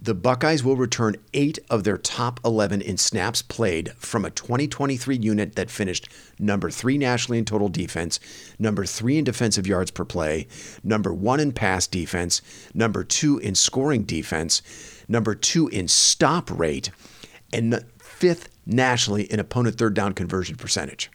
The 0.00 0.14
Buckeyes 0.14 0.62
will 0.62 0.76
return 0.76 1.16
eight 1.32 1.58
of 1.70 1.84
their 1.84 1.96
top 1.96 2.38
11 2.44 2.82
in 2.82 2.98
snaps 2.98 3.42
played 3.42 3.92
from 3.92 4.24
a 4.24 4.30
2023 4.30 5.16
unit 5.16 5.54
that 5.54 5.70
finished 5.70 6.08
number 6.38 6.68
three 6.68 6.98
nationally 6.98 7.38
in 7.38 7.44
total 7.44 7.68
defense, 7.68 8.20
number 8.58 8.84
three 8.84 9.16
in 9.16 9.24
defensive 9.24 9.66
yards 9.66 9.90
per 9.90 10.04
play, 10.04 10.46
number 10.82 11.14
one 11.14 11.40
in 11.40 11.52
pass 11.52 11.86
defense, 11.86 12.42
number 12.74 13.02
two 13.04 13.38
in 13.38 13.54
scoring 13.54 14.02
defense, 14.02 14.60
number 15.08 15.34
two 15.34 15.68
in 15.68 15.88
stop 15.88 16.50
rate, 16.50 16.90
and 17.52 17.82
fifth 17.98 18.48
nationally 18.66 19.24
in 19.32 19.40
opponent 19.40 19.78
third 19.78 19.94
down 19.94 20.12
conversion 20.12 20.56
percentage. 20.56 21.10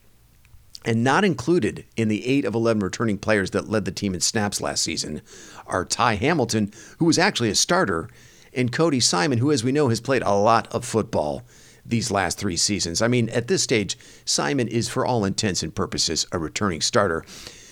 And 0.85 1.03
not 1.03 1.25
included 1.25 1.85
in 1.97 2.07
the 2.07 2.25
8 2.25 2.45
of 2.45 2.55
11 2.55 2.81
returning 2.81 3.17
players 3.17 3.51
that 3.51 3.69
led 3.69 3.83
the 3.83 3.91
team 3.91 4.13
in 4.13 4.21
snaps 4.21 4.61
last 4.61 4.81
season 4.81 5.21
are 5.67 5.83
Ty 5.83 6.15
Hamilton, 6.15 6.71
who 6.99 7.05
was 7.05 7.19
actually 7.19 7.49
a 7.49 7.55
starter, 7.55 8.07
and 8.53 8.71
Cody 8.71 8.99
Simon, 8.99 9.39
who, 9.39 9.51
as 9.51 9.63
we 9.63 9.71
know, 9.71 9.89
has 9.89 10.01
played 10.01 10.23
a 10.23 10.33
lot 10.33 10.67
of 10.73 10.85
football 10.85 11.43
these 11.85 12.11
last 12.11 12.37
three 12.37 12.57
seasons. 12.57 13.01
I 13.01 13.07
mean, 13.07 13.29
at 13.29 13.47
this 13.47 13.63
stage, 13.63 13.97
Simon 14.25 14.67
is, 14.67 14.87
for 14.87 15.05
all 15.05 15.25
intents 15.25 15.63
and 15.63 15.73
purposes, 15.73 16.27
a 16.31 16.37
returning 16.37 16.81
starter. 16.81 17.25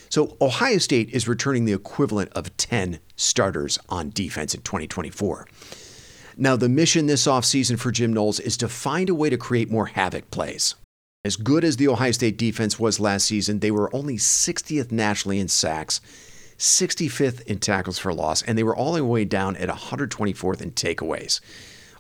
So 0.10 0.38
Ohio 0.42 0.78
State 0.80 1.10
is 1.12 1.28
returning 1.28 1.66
the 1.66 1.74
equivalent 1.74 2.32
of 2.34 2.56
10 2.58 3.00
starters 3.16 3.78
on 3.90 4.10
defense 4.10 4.56
in 4.56 4.62
2024. 4.62 5.48
Now, 6.38 6.56
the 6.56 6.70
mission 6.70 7.08
this 7.08 7.28
offseason 7.28 7.80
for 7.80 7.92
Jim 7.92 8.14
Knowles 8.14 8.40
is 8.40 8.58
to 8.58 8.70
find 8.70 9.10
a 9.10 9.16
way 9.16 9.30
to 9.30 9.38
create 9.38 9.72
more 9.72 9.88
havoc 9.88 10.30
plays. 10.32 10.76
As 11.26 11.36
good 11.36 11.64
as 11.64 11.78
the 11.78 11.88
Ohio 11.88 12.12
State 12.12 12.38
defense 12.38 12.80
was 12.80 13.00
last 13.00 13.26
season, 13.26 13.60
they 13.60 13.72
were 13.72 13.94
only 13.94 14.18
60th 14.18 14.92
nationally 14.92 15.40
in 15.40 15.48
sacks, 15.48 16.00
65th 16.58 17.42
in 17.42 17.60
tackles 17.60 18.00
for 18.00 18.14
loss, 18.14 18.42
and 18.42 18.58
they 18.58 18.64
were 18.64 18.76
all 18.76 18.94
the 18.94 19.06
way 19.06 19.26
down 19.26 19.56
at 19.58 19.70
124th 19.70 20.62
in 20.62 20.72
takeaways. 20.72 21.40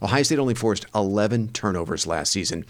Ohio 0.01 0.23
State 0.23 0.39
only 0.39 0.53
forced 0.53 0.85
11 0.93 1.49
turnovers 1.49 2.07
last 2.07 2.31
season. 2.31 2.65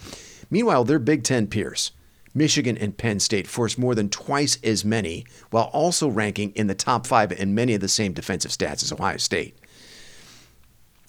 Meanwhile, 0.50 0.84
their 0.84 0.98
Big 0.98 1.24
Ten 1.24 1.46
peers, 1.46 1.92
Michigan 2.34 2.78
and 2.78 2.96
Penn 2.96 3.20
State, 3.20 3.46
forced 3.46 3.78
more 3.78 3.94
than 3.94 4.08
twice 4.08 4.58
as 4.62 4.84
many, 4.84 5.26
while 5.50 5.70
also 5.72 6.08
ranking 6.08 6.52
in 6.52 6.66
the 6.66 6.74
top 6.74 7.06
five 7.06 7.32
in 7.32 7.54
many 7.54 7.74
of 7.74 7.80
the 7.80 7.88
same 7.88 8.12
defensive 8.12 8.50
stats 8.50 8.82
as 8.82 8.92
Ohio 8.92 9.18
State. 9.18 9.58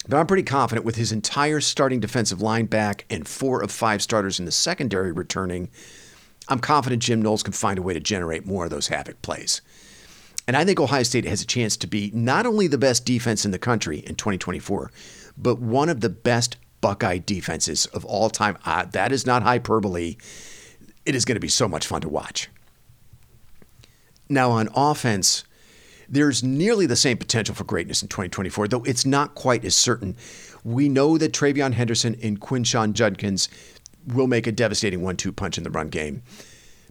But 0.08 0.16
I'm 0.16 0.26
pretty 0.26 0.42
confident 0.42 0.84
with 0.84 0.96
his 0.96 1.12
entire 1.12 1.60
starting 1.60 2.00
defensive 2.00 2.40
line 2.40 2.66
back 2.66 3.04
and 3.10 3.28
four 3.28 3.62
of 3.62 3.70
five 3.70 4.02
starters 4.02 4.38
in 4.38 4.46
the 4.46 4.52
secondary 4.52 5.12
returning, 5.12 5.68
I'm 6.48 6.58
confident 6.58 7.02
Jim 7.02 7.22
Knowles 7.22 7.42
can 7.42 7.52
find 7.52 7.78
a 7.78 7.82
way 7.82 7.94
to 7.94 8.00
generate 8.00 8.46
more 8.46 8.64
of 8.64 8.70
those 8.70 8.88
havoc 8.88 9.20
plays. 9.22 9.60
And 10.50 10.56
I 10.56 10.64
think 10.64 10.80
Ohio 10.80 11.04
State 11.04 11.26
has 11.26 11.40
a 11.40 11.46
chance 11.46 11.76
to 11.76 11.86
be 11.86 12.10
not 12.12 12.44
only 12.44 12.66
the 12.66 12.76
best 12.76 13.04
defense 13.04 13.44
in 13.44 13.52
the 13.52 13.58
country 13.58 14.00
in 14.00 14.16
2024, 14.16 14.90
but 15.38 15.60
one 15.60 15.88
of 15.88 16.00
the 16.00 16.08
best 16.08 16.56
Buckeye 16.80 17.18
defenses 17.18 17.86
of 17.86 18.04
all 18.04 18.28
time. 18.30 18.58
Uh, 18.64 18.84
that 18.86 19.12
is 19.12 19.24
not 19.24 19.44
hyperbole. 19.44 20.16
It 21.06 21.14
is 21.14 21.24
going 21.24 21.36
to 21.36 21.40
be 21.40 21.46
so 21.46 21.68
much 21.68 21.86
fun 21.86 22.00
to 22.00 22.08
watch. 22.08 22.48
Now, 24.28 24.50
on 24.50 24.68
offense, 24.74 25.44
there's 26.08 26.42
nearly 26.42 26.84
the 26.84 26.96
same 26.96 27.18
potential 27.18 27.54
for 27.54 27.62
greatness 27.62 28.02
in 28.02 28.08
2024, 28.08 28.66
though 28.66 28.82
it's 28.82 29.06
not 29.06 29.36
quite 29.36 29.64
as 29.64 29.76
certain. 29.76 30.16
We 30.64 30.88
know 30.88 31.16
that 31.16 31.32
TreVeyon 31.32 31.74
Henderson 31.74 32.16
and 32.24 32.40
Quinshon 32.40 32.94
Judkins 32.94 33.48
will 34.04 34.26
make 34.26 34.48
a 34.48 34.52
devastating 34.52 35.00
one 35.00 35.16
two 35.16 35.30
punch 35.30 35.58
in 35.58 35.62
the 35.62 35.70
run 35.70 35.90
game. 35.90 36.24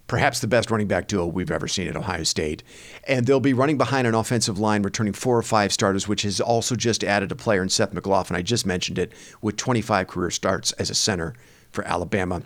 Perhaps 0.09 0.39
the 0.39 0.47
best 0.47 0.71
running 0.71 0.87
back 0.87 1.07
duo 1.07 1.27
we've 1.27 1.51
ever 1.51 1.67
seen 1.67 1.87
at 1.87 1.95
Ohio 1.95 2.23
State. 2.23 2.63
And 3.07 3.27
they'll 3.27 3.39
be 3.39 3.53
running 3.53 3.77
behind 3.77 4.07
an 4.07 4.15
offensive 4.15 4.57
line, 4.57 4.81
returning 4.81 5.13
four 5.13 5.37
or 5.37 5.43
five 5.43 5.71
starters, 5.71 6.07
which 6.07 6.23
has 6.23 6.41
also 6.41 6.75
just 6.75 7.03
added 7.03 7.31
a 7.31 7.35
player 7.35 7.61
in 7.61 7.69
Seth 7.69 7.93
McLaughlin. 7.93 8.35
I 8.35 8.41
just 8.41 8.65
mentioned 8.65 8.97
it, 8.97 9.13
with 9.39 9.55
25 9.55 10.07
career 10.07 10.31
starts 10.31 10.71
as 10.73 10.89
a 10.89 10.95
center 10.95 11.35
for 11.71 11.83
Alabama. 11.85 12.41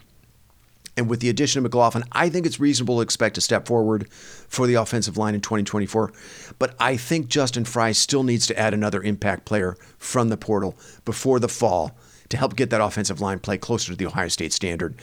And 0.97 1.09
with 1.09 1.21
the 1.21 1.29
addition 1.29 1.59
of 1.59 1.63
McLaughlin, 1.63 2.03
I 2.11 2.27
think 2.27 2.45
it's 2.45 2.59
reasonable 2.59 2.97
to 2.97 3.01
expect 3.01 3.37
a 3.37 3.41
step 3.41 3.65
forward 3.65 4.11
for 4.11 4.67
the 4.67 4.75
offensive 4.75 5.17
line 5.17 5.33
in 5.33 5.39
2024. 5.39 6.11
But 6.59 6.75
I 6.81 6.97
think 6.97 7.29
Justin 7.29 7.63
Frye 7.63 7.93
still 7.93 8.23
needs 8.23 8.45
to 8.47 8.59
add 8.59 8.73
another 8.73 9.01
impact 9.01 9.45
player 9.45 9.77
from 9.97 10.27
the 10.27 10.37
portal 10.37 10.77
before 11.05 11.39
the 11.39 11.47
fall 11.47 11.97
to 12.27 12.35
help 12.35 12.57
get 12.57 12.69
that 12.71 12.81
offensive 12.81 13.21
line 13.21 13.39
play 13.39 13.57
closer 13.57 13.93
to 13.93 13.97
the 13.97 14.05
Ohio 14.05 14.27
State 14.27 14.51
standard. 14.51 14.95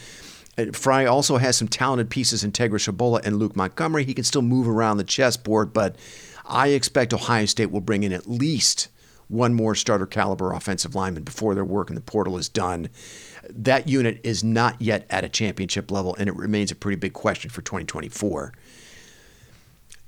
Uh, 0.69 0.73
Frye 0.73 1.07
also 1.07 1.37
has 1.37 1.57
some 1.57 1.69
talented 1.69 2.11
pieces 2.11 2.45
in 2.45 2.53
Tegra 2.53 2.79
Tshabola 2.79 3.25
and 3.25 3.39
Luke 3.39 3.57
Montgomery. 3.57 4.05
He 4.05 4.15
can 4.15 4.25
still 4.25 4.43
move 4.43 4.69
around 4.69 4.97
the 4.97 5.05
chessboard, 5.05 5.73
but 5.73 5.97
I 6.47 6.69
expect 6.69 7.15
Ohio 7.15 7.47
State 7.47 7.71
will 7.71 7.81
bring 7.81 8.03
in 8.03 8.13
at 8.13 8.29
least 8.29 8.89
one 9.29 9.55
more 9.55 9.75
starter 9.77 10.07
caliber 10.07 10.53
offensive 10.53 10.95
lineman 10.95 11.23
before 11.23 11.55
their 11.55 11.65
work 11.65 11.89
in 11.89 11.95
the 11.95 12.01
portal 12.01 12.37
is 12.37 12.49
done 12.49 12.89
that 13.55 13.89
unit 13.89 14.21
is 14.23 14.45
not 14.45 14.81
yet 14.81 15.07
at 15.11 15.25
a 15.25 15.29
championship 15.29 15.91
level, 15.91 16.15
and 16.17 16.29
it 16.29 16.37
remains 16.37 16.71
a 16.71 16.75
pretty 16.75 16.97
big 16.97 17.13
question 17.13 17.51
for 17.51 17.63
2024. 17.63 18.53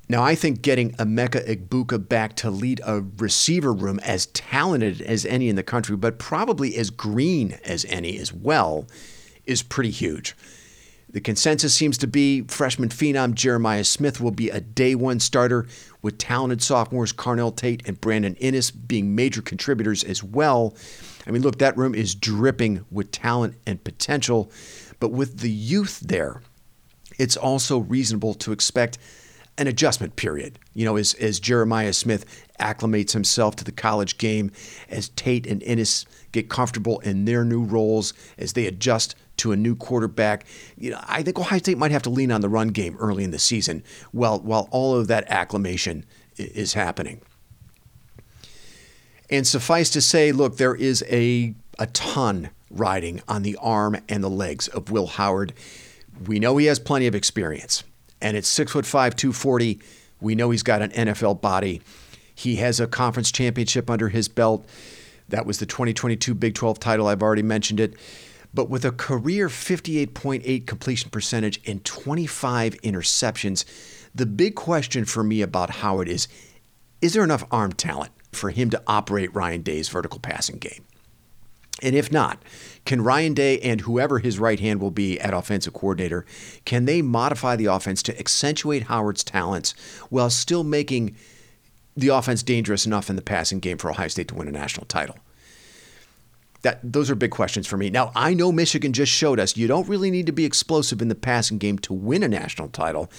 Now, 0.08 0.22
I 0.22 0.34
think 0.34 0.62
getting 0.62 0.92
Emeka 0.92 1.46
Egbuka 1.48 2.06
back 2.08 2.36
to 2.36 2.50
lead 2.50 2.80
a 2.84 3.02
receiver 3.18 3.72
room 3.72 3.98
as 4.00 4.26
talented 4.26 5.00
as 5.00 5.24
any 5.24 5.48
in 5.48 5.56
the 5.56 5.62
country, 5.62 5.96
but 5.96 6.18
probably 6.18 6.76
as 6.76 6.90
green 6.90 7.58
as 7.64 7.86
any 7.86 8.18
as 8.18 8.32
well, 8.32 8.86
is 9.52 9.62
pretty 9.62 9.90
huge. 9.90 10.34
The 11.08 11.20
consensus 11.20 11.74
seems 11.74 11.98
to 11.98 12.06
be 12.06 12.40
freshman 12.48 12.88
phenom 12.88 13.34
Jeremiah 13.34 13.84
Smith 13.84 14.18
will 14.18 14.30
be 14.30 14.48
a 14.48 14.62
day 14.62 14.94
one 14.94 15.20
starter, 15.20 15.66
with 16.00 16.16
talented 16.16 16.62
sophomores 16.62 17.12
Carnell 17.12 17.54
Tate 17.54 17.86
and 17.86 18.00
Brandon 18.00 18.34
Inniss 18.36 18.72
being 18.88 19.14
major 19.14 19.42
contributors 19.42 20.02
as 20.02 20.24
well. 20.24 20.74
I 21.26 21.30
mean, 21.30 21.42
look, 21.42 21.58
that 21.58 21.76
room 21.76 21.94
is 21.94 22.14
dripping 22.14 22.84
with 22.90 23.12
talent 23.12 23.54
and 23.66 23.84
potential, 23.84 24.50
but 25.00 25.12
with 25.12 25.40
the 25.40 25.50
youth 25.50 26.00
there, 26.00 26.40
it's 27.18 27.36
also 27.36 27.78
reasonable 27.78 28.32
to 28.34 28.52
expect 28.52 28.96
an 29.58 29.66
adjustment 29.66 30.16
period. 30.16 30.58
You 30.74 30.84
know, 30.84 30.96
as, 30.96 31.14
as 31.14 31.38
Jeremiah 31.38 31.92
Smith 31.92 32.24
acclimates 32.58 33.12
himself 33.12 33.56
to 33.56 33.64
the 33.64 33.72
college 33.72 34.18
game, 34.18 34.50
as 34.88 35.10
Tate 35.10 35.46
and 35.46 35.60
Inniss 35.62 36.06
get 36.32 36.48
comfortable 36.48 37.00
in 37.00 37.24
their 37.24 37.44
new 37.44 37.62
roles, 37.62 38.14
as 38.38 38.54
they 38.54 38.66
adjust 38.66 39.14
to 39.38 39.52
a 39.52 39.56
new 39.56 39.74
quarterback. 39.74 40.46
You 40.76 40.92
know, 40.92 41.00
I 41.06 41.22
think 41.22 41.38
Ohio 41.38 41.58
State 41.58 41.78
might 41.78 41.90
have 41.90 42.02
to 42.02 42.10
lean 42.10 42.30
on 42.30 42.40
the 42.40 42.48
run 42.48 42.68
game 42.68 42.96
early 42.98 43.24
in 43.24 43.30
the 43.30 43.38
season 43.38 43.82
while 44.12 44.40
while 44.40 44.68
all 44.70 44.94
of 44.96 45.08
that 45.08 45.24
acclimation 45.28 46.04
is 46.36 46.74
happening. 46.74 47.20
And 49.30 49.46
suffice 49.46 49.90
to 49.90 50.00
say, 50.00 50.32
look, 50.32 50.56
there 50.58 50.74
is 50.74 51.04
a 51.08 51.54
a 51.78 51.86
ton 51.86 52.50
riding 52.70 53.22
on 53.28 53.42
the 53.42 53.56
arm 53.60 53.96
and 54.08 54.22
the 54.22 54.30
legs 54.30 54.68
of 54.68 54.90
Will 54.90 55.06
Howard. 55.06 55.52
We 56.26 56.38
know 56.38 56.56
he 56.58 56.66
has 56.66 56.78
plenty 56.78 57.06
of 57.06 57.14
experience, 57.14 57.84
and 58.22 58.36
it's 58.36 58.48
six 58.48 58.72
foot 58.72 58.86
five, 58.86 59.16
240. 59.16 59.80
We 60.20 60.34
know 60.34 60.50
he's 60.50 60.62
got 60.62 60.82
an 60.82 60.90
NFL 60.90 61.40
body. 61.40 61.82
He 62.34 62.56
has 62.56 62.80
a 62.80 62.86
conference 62.86 63.30
championship 63.30 63.90
under 63.90 64.08
his 64.08 64.28
belt. 64.28 64.66
That 65.28 65.46
was 65.46 65.58
the 65.58 65.66
2022 65.66 66.34
Big 66.34 66.54
12 66.54 66.78
title. 66.78 67.08
I've 67.08 67.22
already 67.22 67.42
mentioned 67.42 67.80
it. 67.80 67.94
But 68.54 68.68
with 68.68 68.84
a 68.84 68.92
career 68.92 69.48
58.8 69.48 70.66
completion 70.66 71.10
percentage 71.10 71.60
and 71.66 71.84
25 71.84 72.74
interceptions, 72.82 73.64
the 74.14 74.26
big 74.26 74.54
question 74.54 75.04
for 75.04 75.24
me 75.24 75.42
about 75.42 75.70
Howard 75.70 76.08
is 76.08 76.28
is 77.00 77.14
there 77.14 77.24
enough 77.24 77.44
arm 77.50 77.72
talent 77.72 78.12
for 78.30 78.50
him 78.50 78.70
to 78.70 78.82
operate 78.86 79.34
Ryan 79.34 79.62
Day's 79.62 79.88
vertical 79.88 80.20
passing 80.20 80.58
game? 80.58 80.84
And 81.82 81.96
if 81.96 82.12
not, 82.12 82.42
can 82.84 83.02
Ryan 83.02 83.34
Day 83.34 83.58
and 83.60 83.82
whoever 83.82 84.20
his 84.20 84.38
right 84.38 84.58
hand 84.58 84.80
will 84.80 84.90
be 84.90 85.20
at 85.20 85.34
offensive 85.34 85.72
coordinator, 85.72 86.24
can 86.64 86.84
they 86.84 87.02
modify 87.02 87.56
the 87.56 87.66
offense 87.66 88.02
to 88.04 88.18
accentuate 88.18 88.84
Howard's 88.84 89.24
talents 89.24 89.74
while 90.08 90.30
still 90.30 90.64
making 90.64 91.16
the 91.96 92.08
offense 92.08 92.42
dangerous 92.42 92.86
enough 92.86 93.10
in 93.10 93.16
the 93.16 93.22
passing 93.22 93.60
game 93.60 93.78
for 93.78 93.90
Ohio 93.90 94.08
State 94.08 94.28
to 94.28 94.34
win 94.34 94.48
a 94.48 94.52
national 94.52 94.86
title? 94.86 95.16
That 96.62 96.80
those 96.84 97.10
are 97.10 97.16
big 97.16 97.32
questions 97.32 97.66
for 97.66 97.76
me. 97.76 97.90
Now, 97.90 98.12
I 98.14 98.34
know 98.34 98.52
Michigan 98.52 98.92
just 98.92 99.10
showed 99.10 99.40
us 99.40 99.56
you 99.56 99.66
don't 99.66 99.88
really 99.88 100.12
need 100.12 100.26
to 100.26 100.32
be 100.32 100.44
explosive 100.44 101.02
in 101.02 101.08
the 101.08 101.16
passing 101.16 101.58
game 101.58 101.78
to 101.80 101.92
win 101.92 102.22
a 102.22 102.28
national 102.28 102.68
title, 102.68 103.10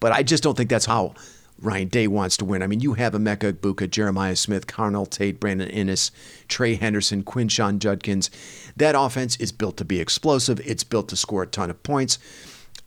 but 0.00 0.12
I 0.12 0.22
just 0.22 0.42
don't 0.42 0.54
think 0.54 0.68
that's 0.68 0.84
how 0.84 1.14
Ryan 1.60 1.88
Day 1.88 2.06
wants 2.06 2.36
to 2.38 2.44
win. 2.44 2.62
I 2.62 2.66
mean, 2.66 2.80
you 2.80 2.94
have 2.94 3.12
Emeka 3.12 3.52
Egbuka, 3.52 3.90
Jeremiah 3.90 4.36
Smith, 4.36 4.66
Carnell 4.66 5.08
Tate, 5.08 5.38
Brandon 5.38 5.70
Inniss, 5.70 6.10
Trey 6.48 6.74
Henderson, 6.74 7.22
Quinshon 7.22 7.78
Judkins. 7.78 8.30
That 8.76 8.94
offense 8.98 9.36
is 9.36 9.52
built 9.52 9.76
to 9.76 9.84
be 9.84 10.00
explosive. 10.00 10.60
It's 10.60 10.84
built 10.84 11.08
to 11.10 11.16
score 11.16 11.42
a 11.42 11.46
ton 11.46 11.70
of 11.70 11.82
points. 11.82 12.18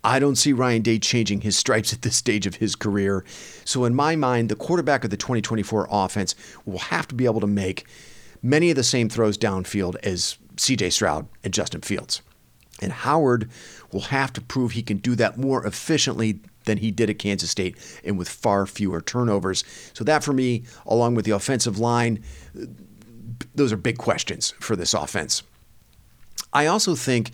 I 0.04 0.20
don't 0.20 0.36
see 0.36 0.52
Ryan 0.54 0.82
Day 0.82 1.00
changing 1.00 1.42
his 1.42 1.58
stripes 1.58 1.94
at 1.94 2.02
this 2.02 2.16
stage 2.16 2.46
of 2.46 2.56
his 2.56 2.76
career. 2.76 3.24
So, 3.64 3.86
in 3.86 3.96
my 3.96 4.16
mind, 4.16 4.50
the 4.50 4.56
quarterback 4.56 5.04
of 5.04 5.12
the 5.12 5.18
2024 5.18 5.88
offense 5.90 6.36
will 6.66 6.80
have 6.80 7.08
to 7.08 7.16
be 7.16 7.26
able 7.26 7.40
to 7.42 7.48
make 7.48 7.86
many 8.42 8.70
of 8.70 8.76
the 8.76 8.84
same 8.84 9.08
throws 9.08 9.38
downfield 9.38 9.96
as 10.04 10.38
CJ 10.56 10.92
Stroud 10.92 11.28
and 11.44 11.54
Justin 11.54 11.82
Fields. 11.82 12.22
And 12.82 12.92
Howard 12.92 13.50
will 13.92 14.02
have 14.02 14.34
to 14.34 14.42
prove 14.42 14.72
he 14.72 14.82
can 14.82 14.98
do 14.98 15.16
that 15.16 15.38
more 15.38 15.66
efficiently 15.66 16.40
than 16.66 16.78
he 16.78 16.92
did 16.92 17.10
at 17.10 17.20
Kansas 17.20 17.50
State 17.50 17.78
and 18.04 18.18
with 18.18 18.30
far 18.30 18.66
fewer 18.66 19.02
turnovers. 19.02 19.64
So, 19.94 20.04
that 20.04 20.24
for 20.24 20.34
me, 20.34 20.64
along 20.86 21.16
with 21.16 21.26
the 21.26 21.32
offensive 21.32 21.80
line, 21.80 22.24
those 23.56 23.72
are 23.72 23.78
big 23.78 23.98
questions 23.98 24.54
for 24.60 24.76
this 24.76 24.94
offense. 24.94 25.44
I 26.52 26.68
also 26.68 26.96
think 26.96 27.32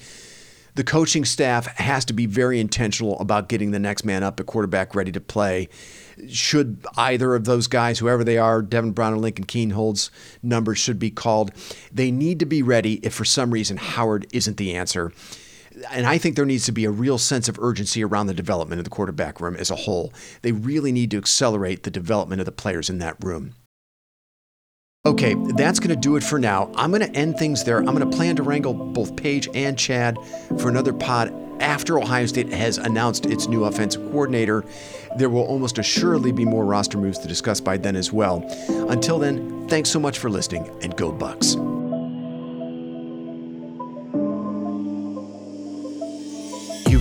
the 0.75 0.83
coaching 0.83 1.25
staff 1.25 1.65
has 1.77 2.05
to 2.05 2.13
be 2.13 2.25
very 2.25 2.59
intentional 2.59 3.19
about 3.19 3.49
getting 3.49 3.71
the 3.71 3.79
next 3.79 4.05
man 4.05 4.23
up 4.23 4.39
at 4.39 4.45
quarterback 4.45 4.95
ready 4.95 5.11
to 5.11 5.19
play. 5.19 5.67
Should 6.29 6.85
either 6.95 7.35
of 7.35 7.45
those 7.45 7.67
guys, 7.67 7.99
whoever 7.99 8.23
they 8.23 8.37
are, 8.37 8.61
Devin 8.61 8.91
Brown 8.91 9.13
or 9.13 9.17
Lincoln 9.17 9.45
Kienholz's 9.45 10.11
numbers 10.41 10.77
should 10.77 10.99
be 10.99 11.11
called. 11.11 11.51
They 11.91 12.11
need 12.11 12.39
to 12.39 12.45
be 12.45 12.61
ready 12.63 12.95
if 13.03 13.13
for 13.13 13.25
some 13.25 13.51
reason 13.51 13.77
Howard 13.77 14.27
isn't 14.31 14.57
the 14.57 14.73
answer. 14.75 15.11
And 15.91 16.05
I 16.05 16.17
think 16.17 16.35
there 16.35 16.45
needs 16.45 16.65
to 16.65 16.71
be 16.71 16.85
a 16.85 16.91
real 16.91 17.17
sense 17.17 17.47
of 17.47 17.59
urgency 17.59 18.03
around 18.03 18.27
the 18.27 18.33
development 18.33 18.79
of 18.79 18.83
the 18.83 18.89
quarterback 18.89 19.39
room 19.39 19.55
as 19.55 19.69
a 19.69 19.75
whole. 19.75 20.13
They 20.41 20.51
really 20.51 20.91
need 20.91 21.11
to 21.11 21.17
accelerate 21.17 21.83
the 21.83 21.91
development 21.91 22.41
of 22.41 22.45
the 22.45 22.51
players 22.51 22.89
in 22.89 22.99
that 22.99 23.15
room. 23.23 23.55
Okay, 25.05 25.33
that's 25.55 25.79
going 25.79 25.89
to 25.89 25.95
do 25.95 26.17
it 26.17 26.23
for 26.23 26.37
now. 26.37 26.69
I'm 26.75 26.91
going 26.91 27.01
to 27.01 27.17
end 27.17 27.37
things 27.37 27.63
there. 27.63 27.77
I'm 27.77 27.85
going 27.85 28.09
to 28.09 28.17
plan 28.17 28.35
to 28.35 28.43
wrangle 28.43 28.73
both 28.73 29.15
Paige 29.15 29.47
and 29.53 29.77
Chad 29.77 30.17
for 30.59 30.67
another 30.67 30.91
pod 30.91 31.33
after 31.61 31.99
Ohio 31.99 32.25
State 32.25 32.51
has 32.51 32.77
announced 32.77 33.25
its 33.25 33.47
new 33.47 33.63
offensive 33.63 34.01
coordinator. 34.11 34.65
There 35.17 35.29
will 35.29 35.43
almost 35.43 35.77
assuredly 35.77 36.33
be 36.33 36.45
more 36.45 36.65
roster 36.65 36.97
moves 36.97 37.19
to 37.19 37.27
discuss 37.27 37.61
by 37.61 37.77
then 37.77 37.95
as 37.95 38.11
well. 38.11 38.43
Until 38.89 39.19
then, 39.19 39.67
thanks 39.69 39.89
so 39.89 39.99
much 39.99 40.19
for 40.19 40.29
listening 40.29 40.69
and 40.81 40.95
go 40.95 41.11
Bucks. 41.11 41.55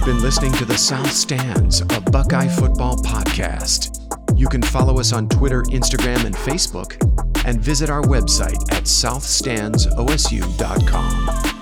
Been 0.08 0.22
listening 0.22 0.52
to 0.52 0.64
the 0.64 0.78
South 0.78 1.12
Stands, 1.12 1.82
a 1.82 2.00
Buckeye 2.00 2.48
football 2.48 2.96
podcast. 2.96 4.00
You 4.38 4.48
can 4.48 4.62
follow 4.62 4.98
us 4.98 5.12
on 5.12 5.28
Twitter, 5.28 5.64
Instagram, 5.64 6.24
and 6.24 6.34
Facebook 6.34 6.96
and 7.44 7.60
visit 7.60 7.90
our 7.90 8.00
website 8.00 8.72
at 8.72 8.84
southstandsosu.com. 8.84 11.57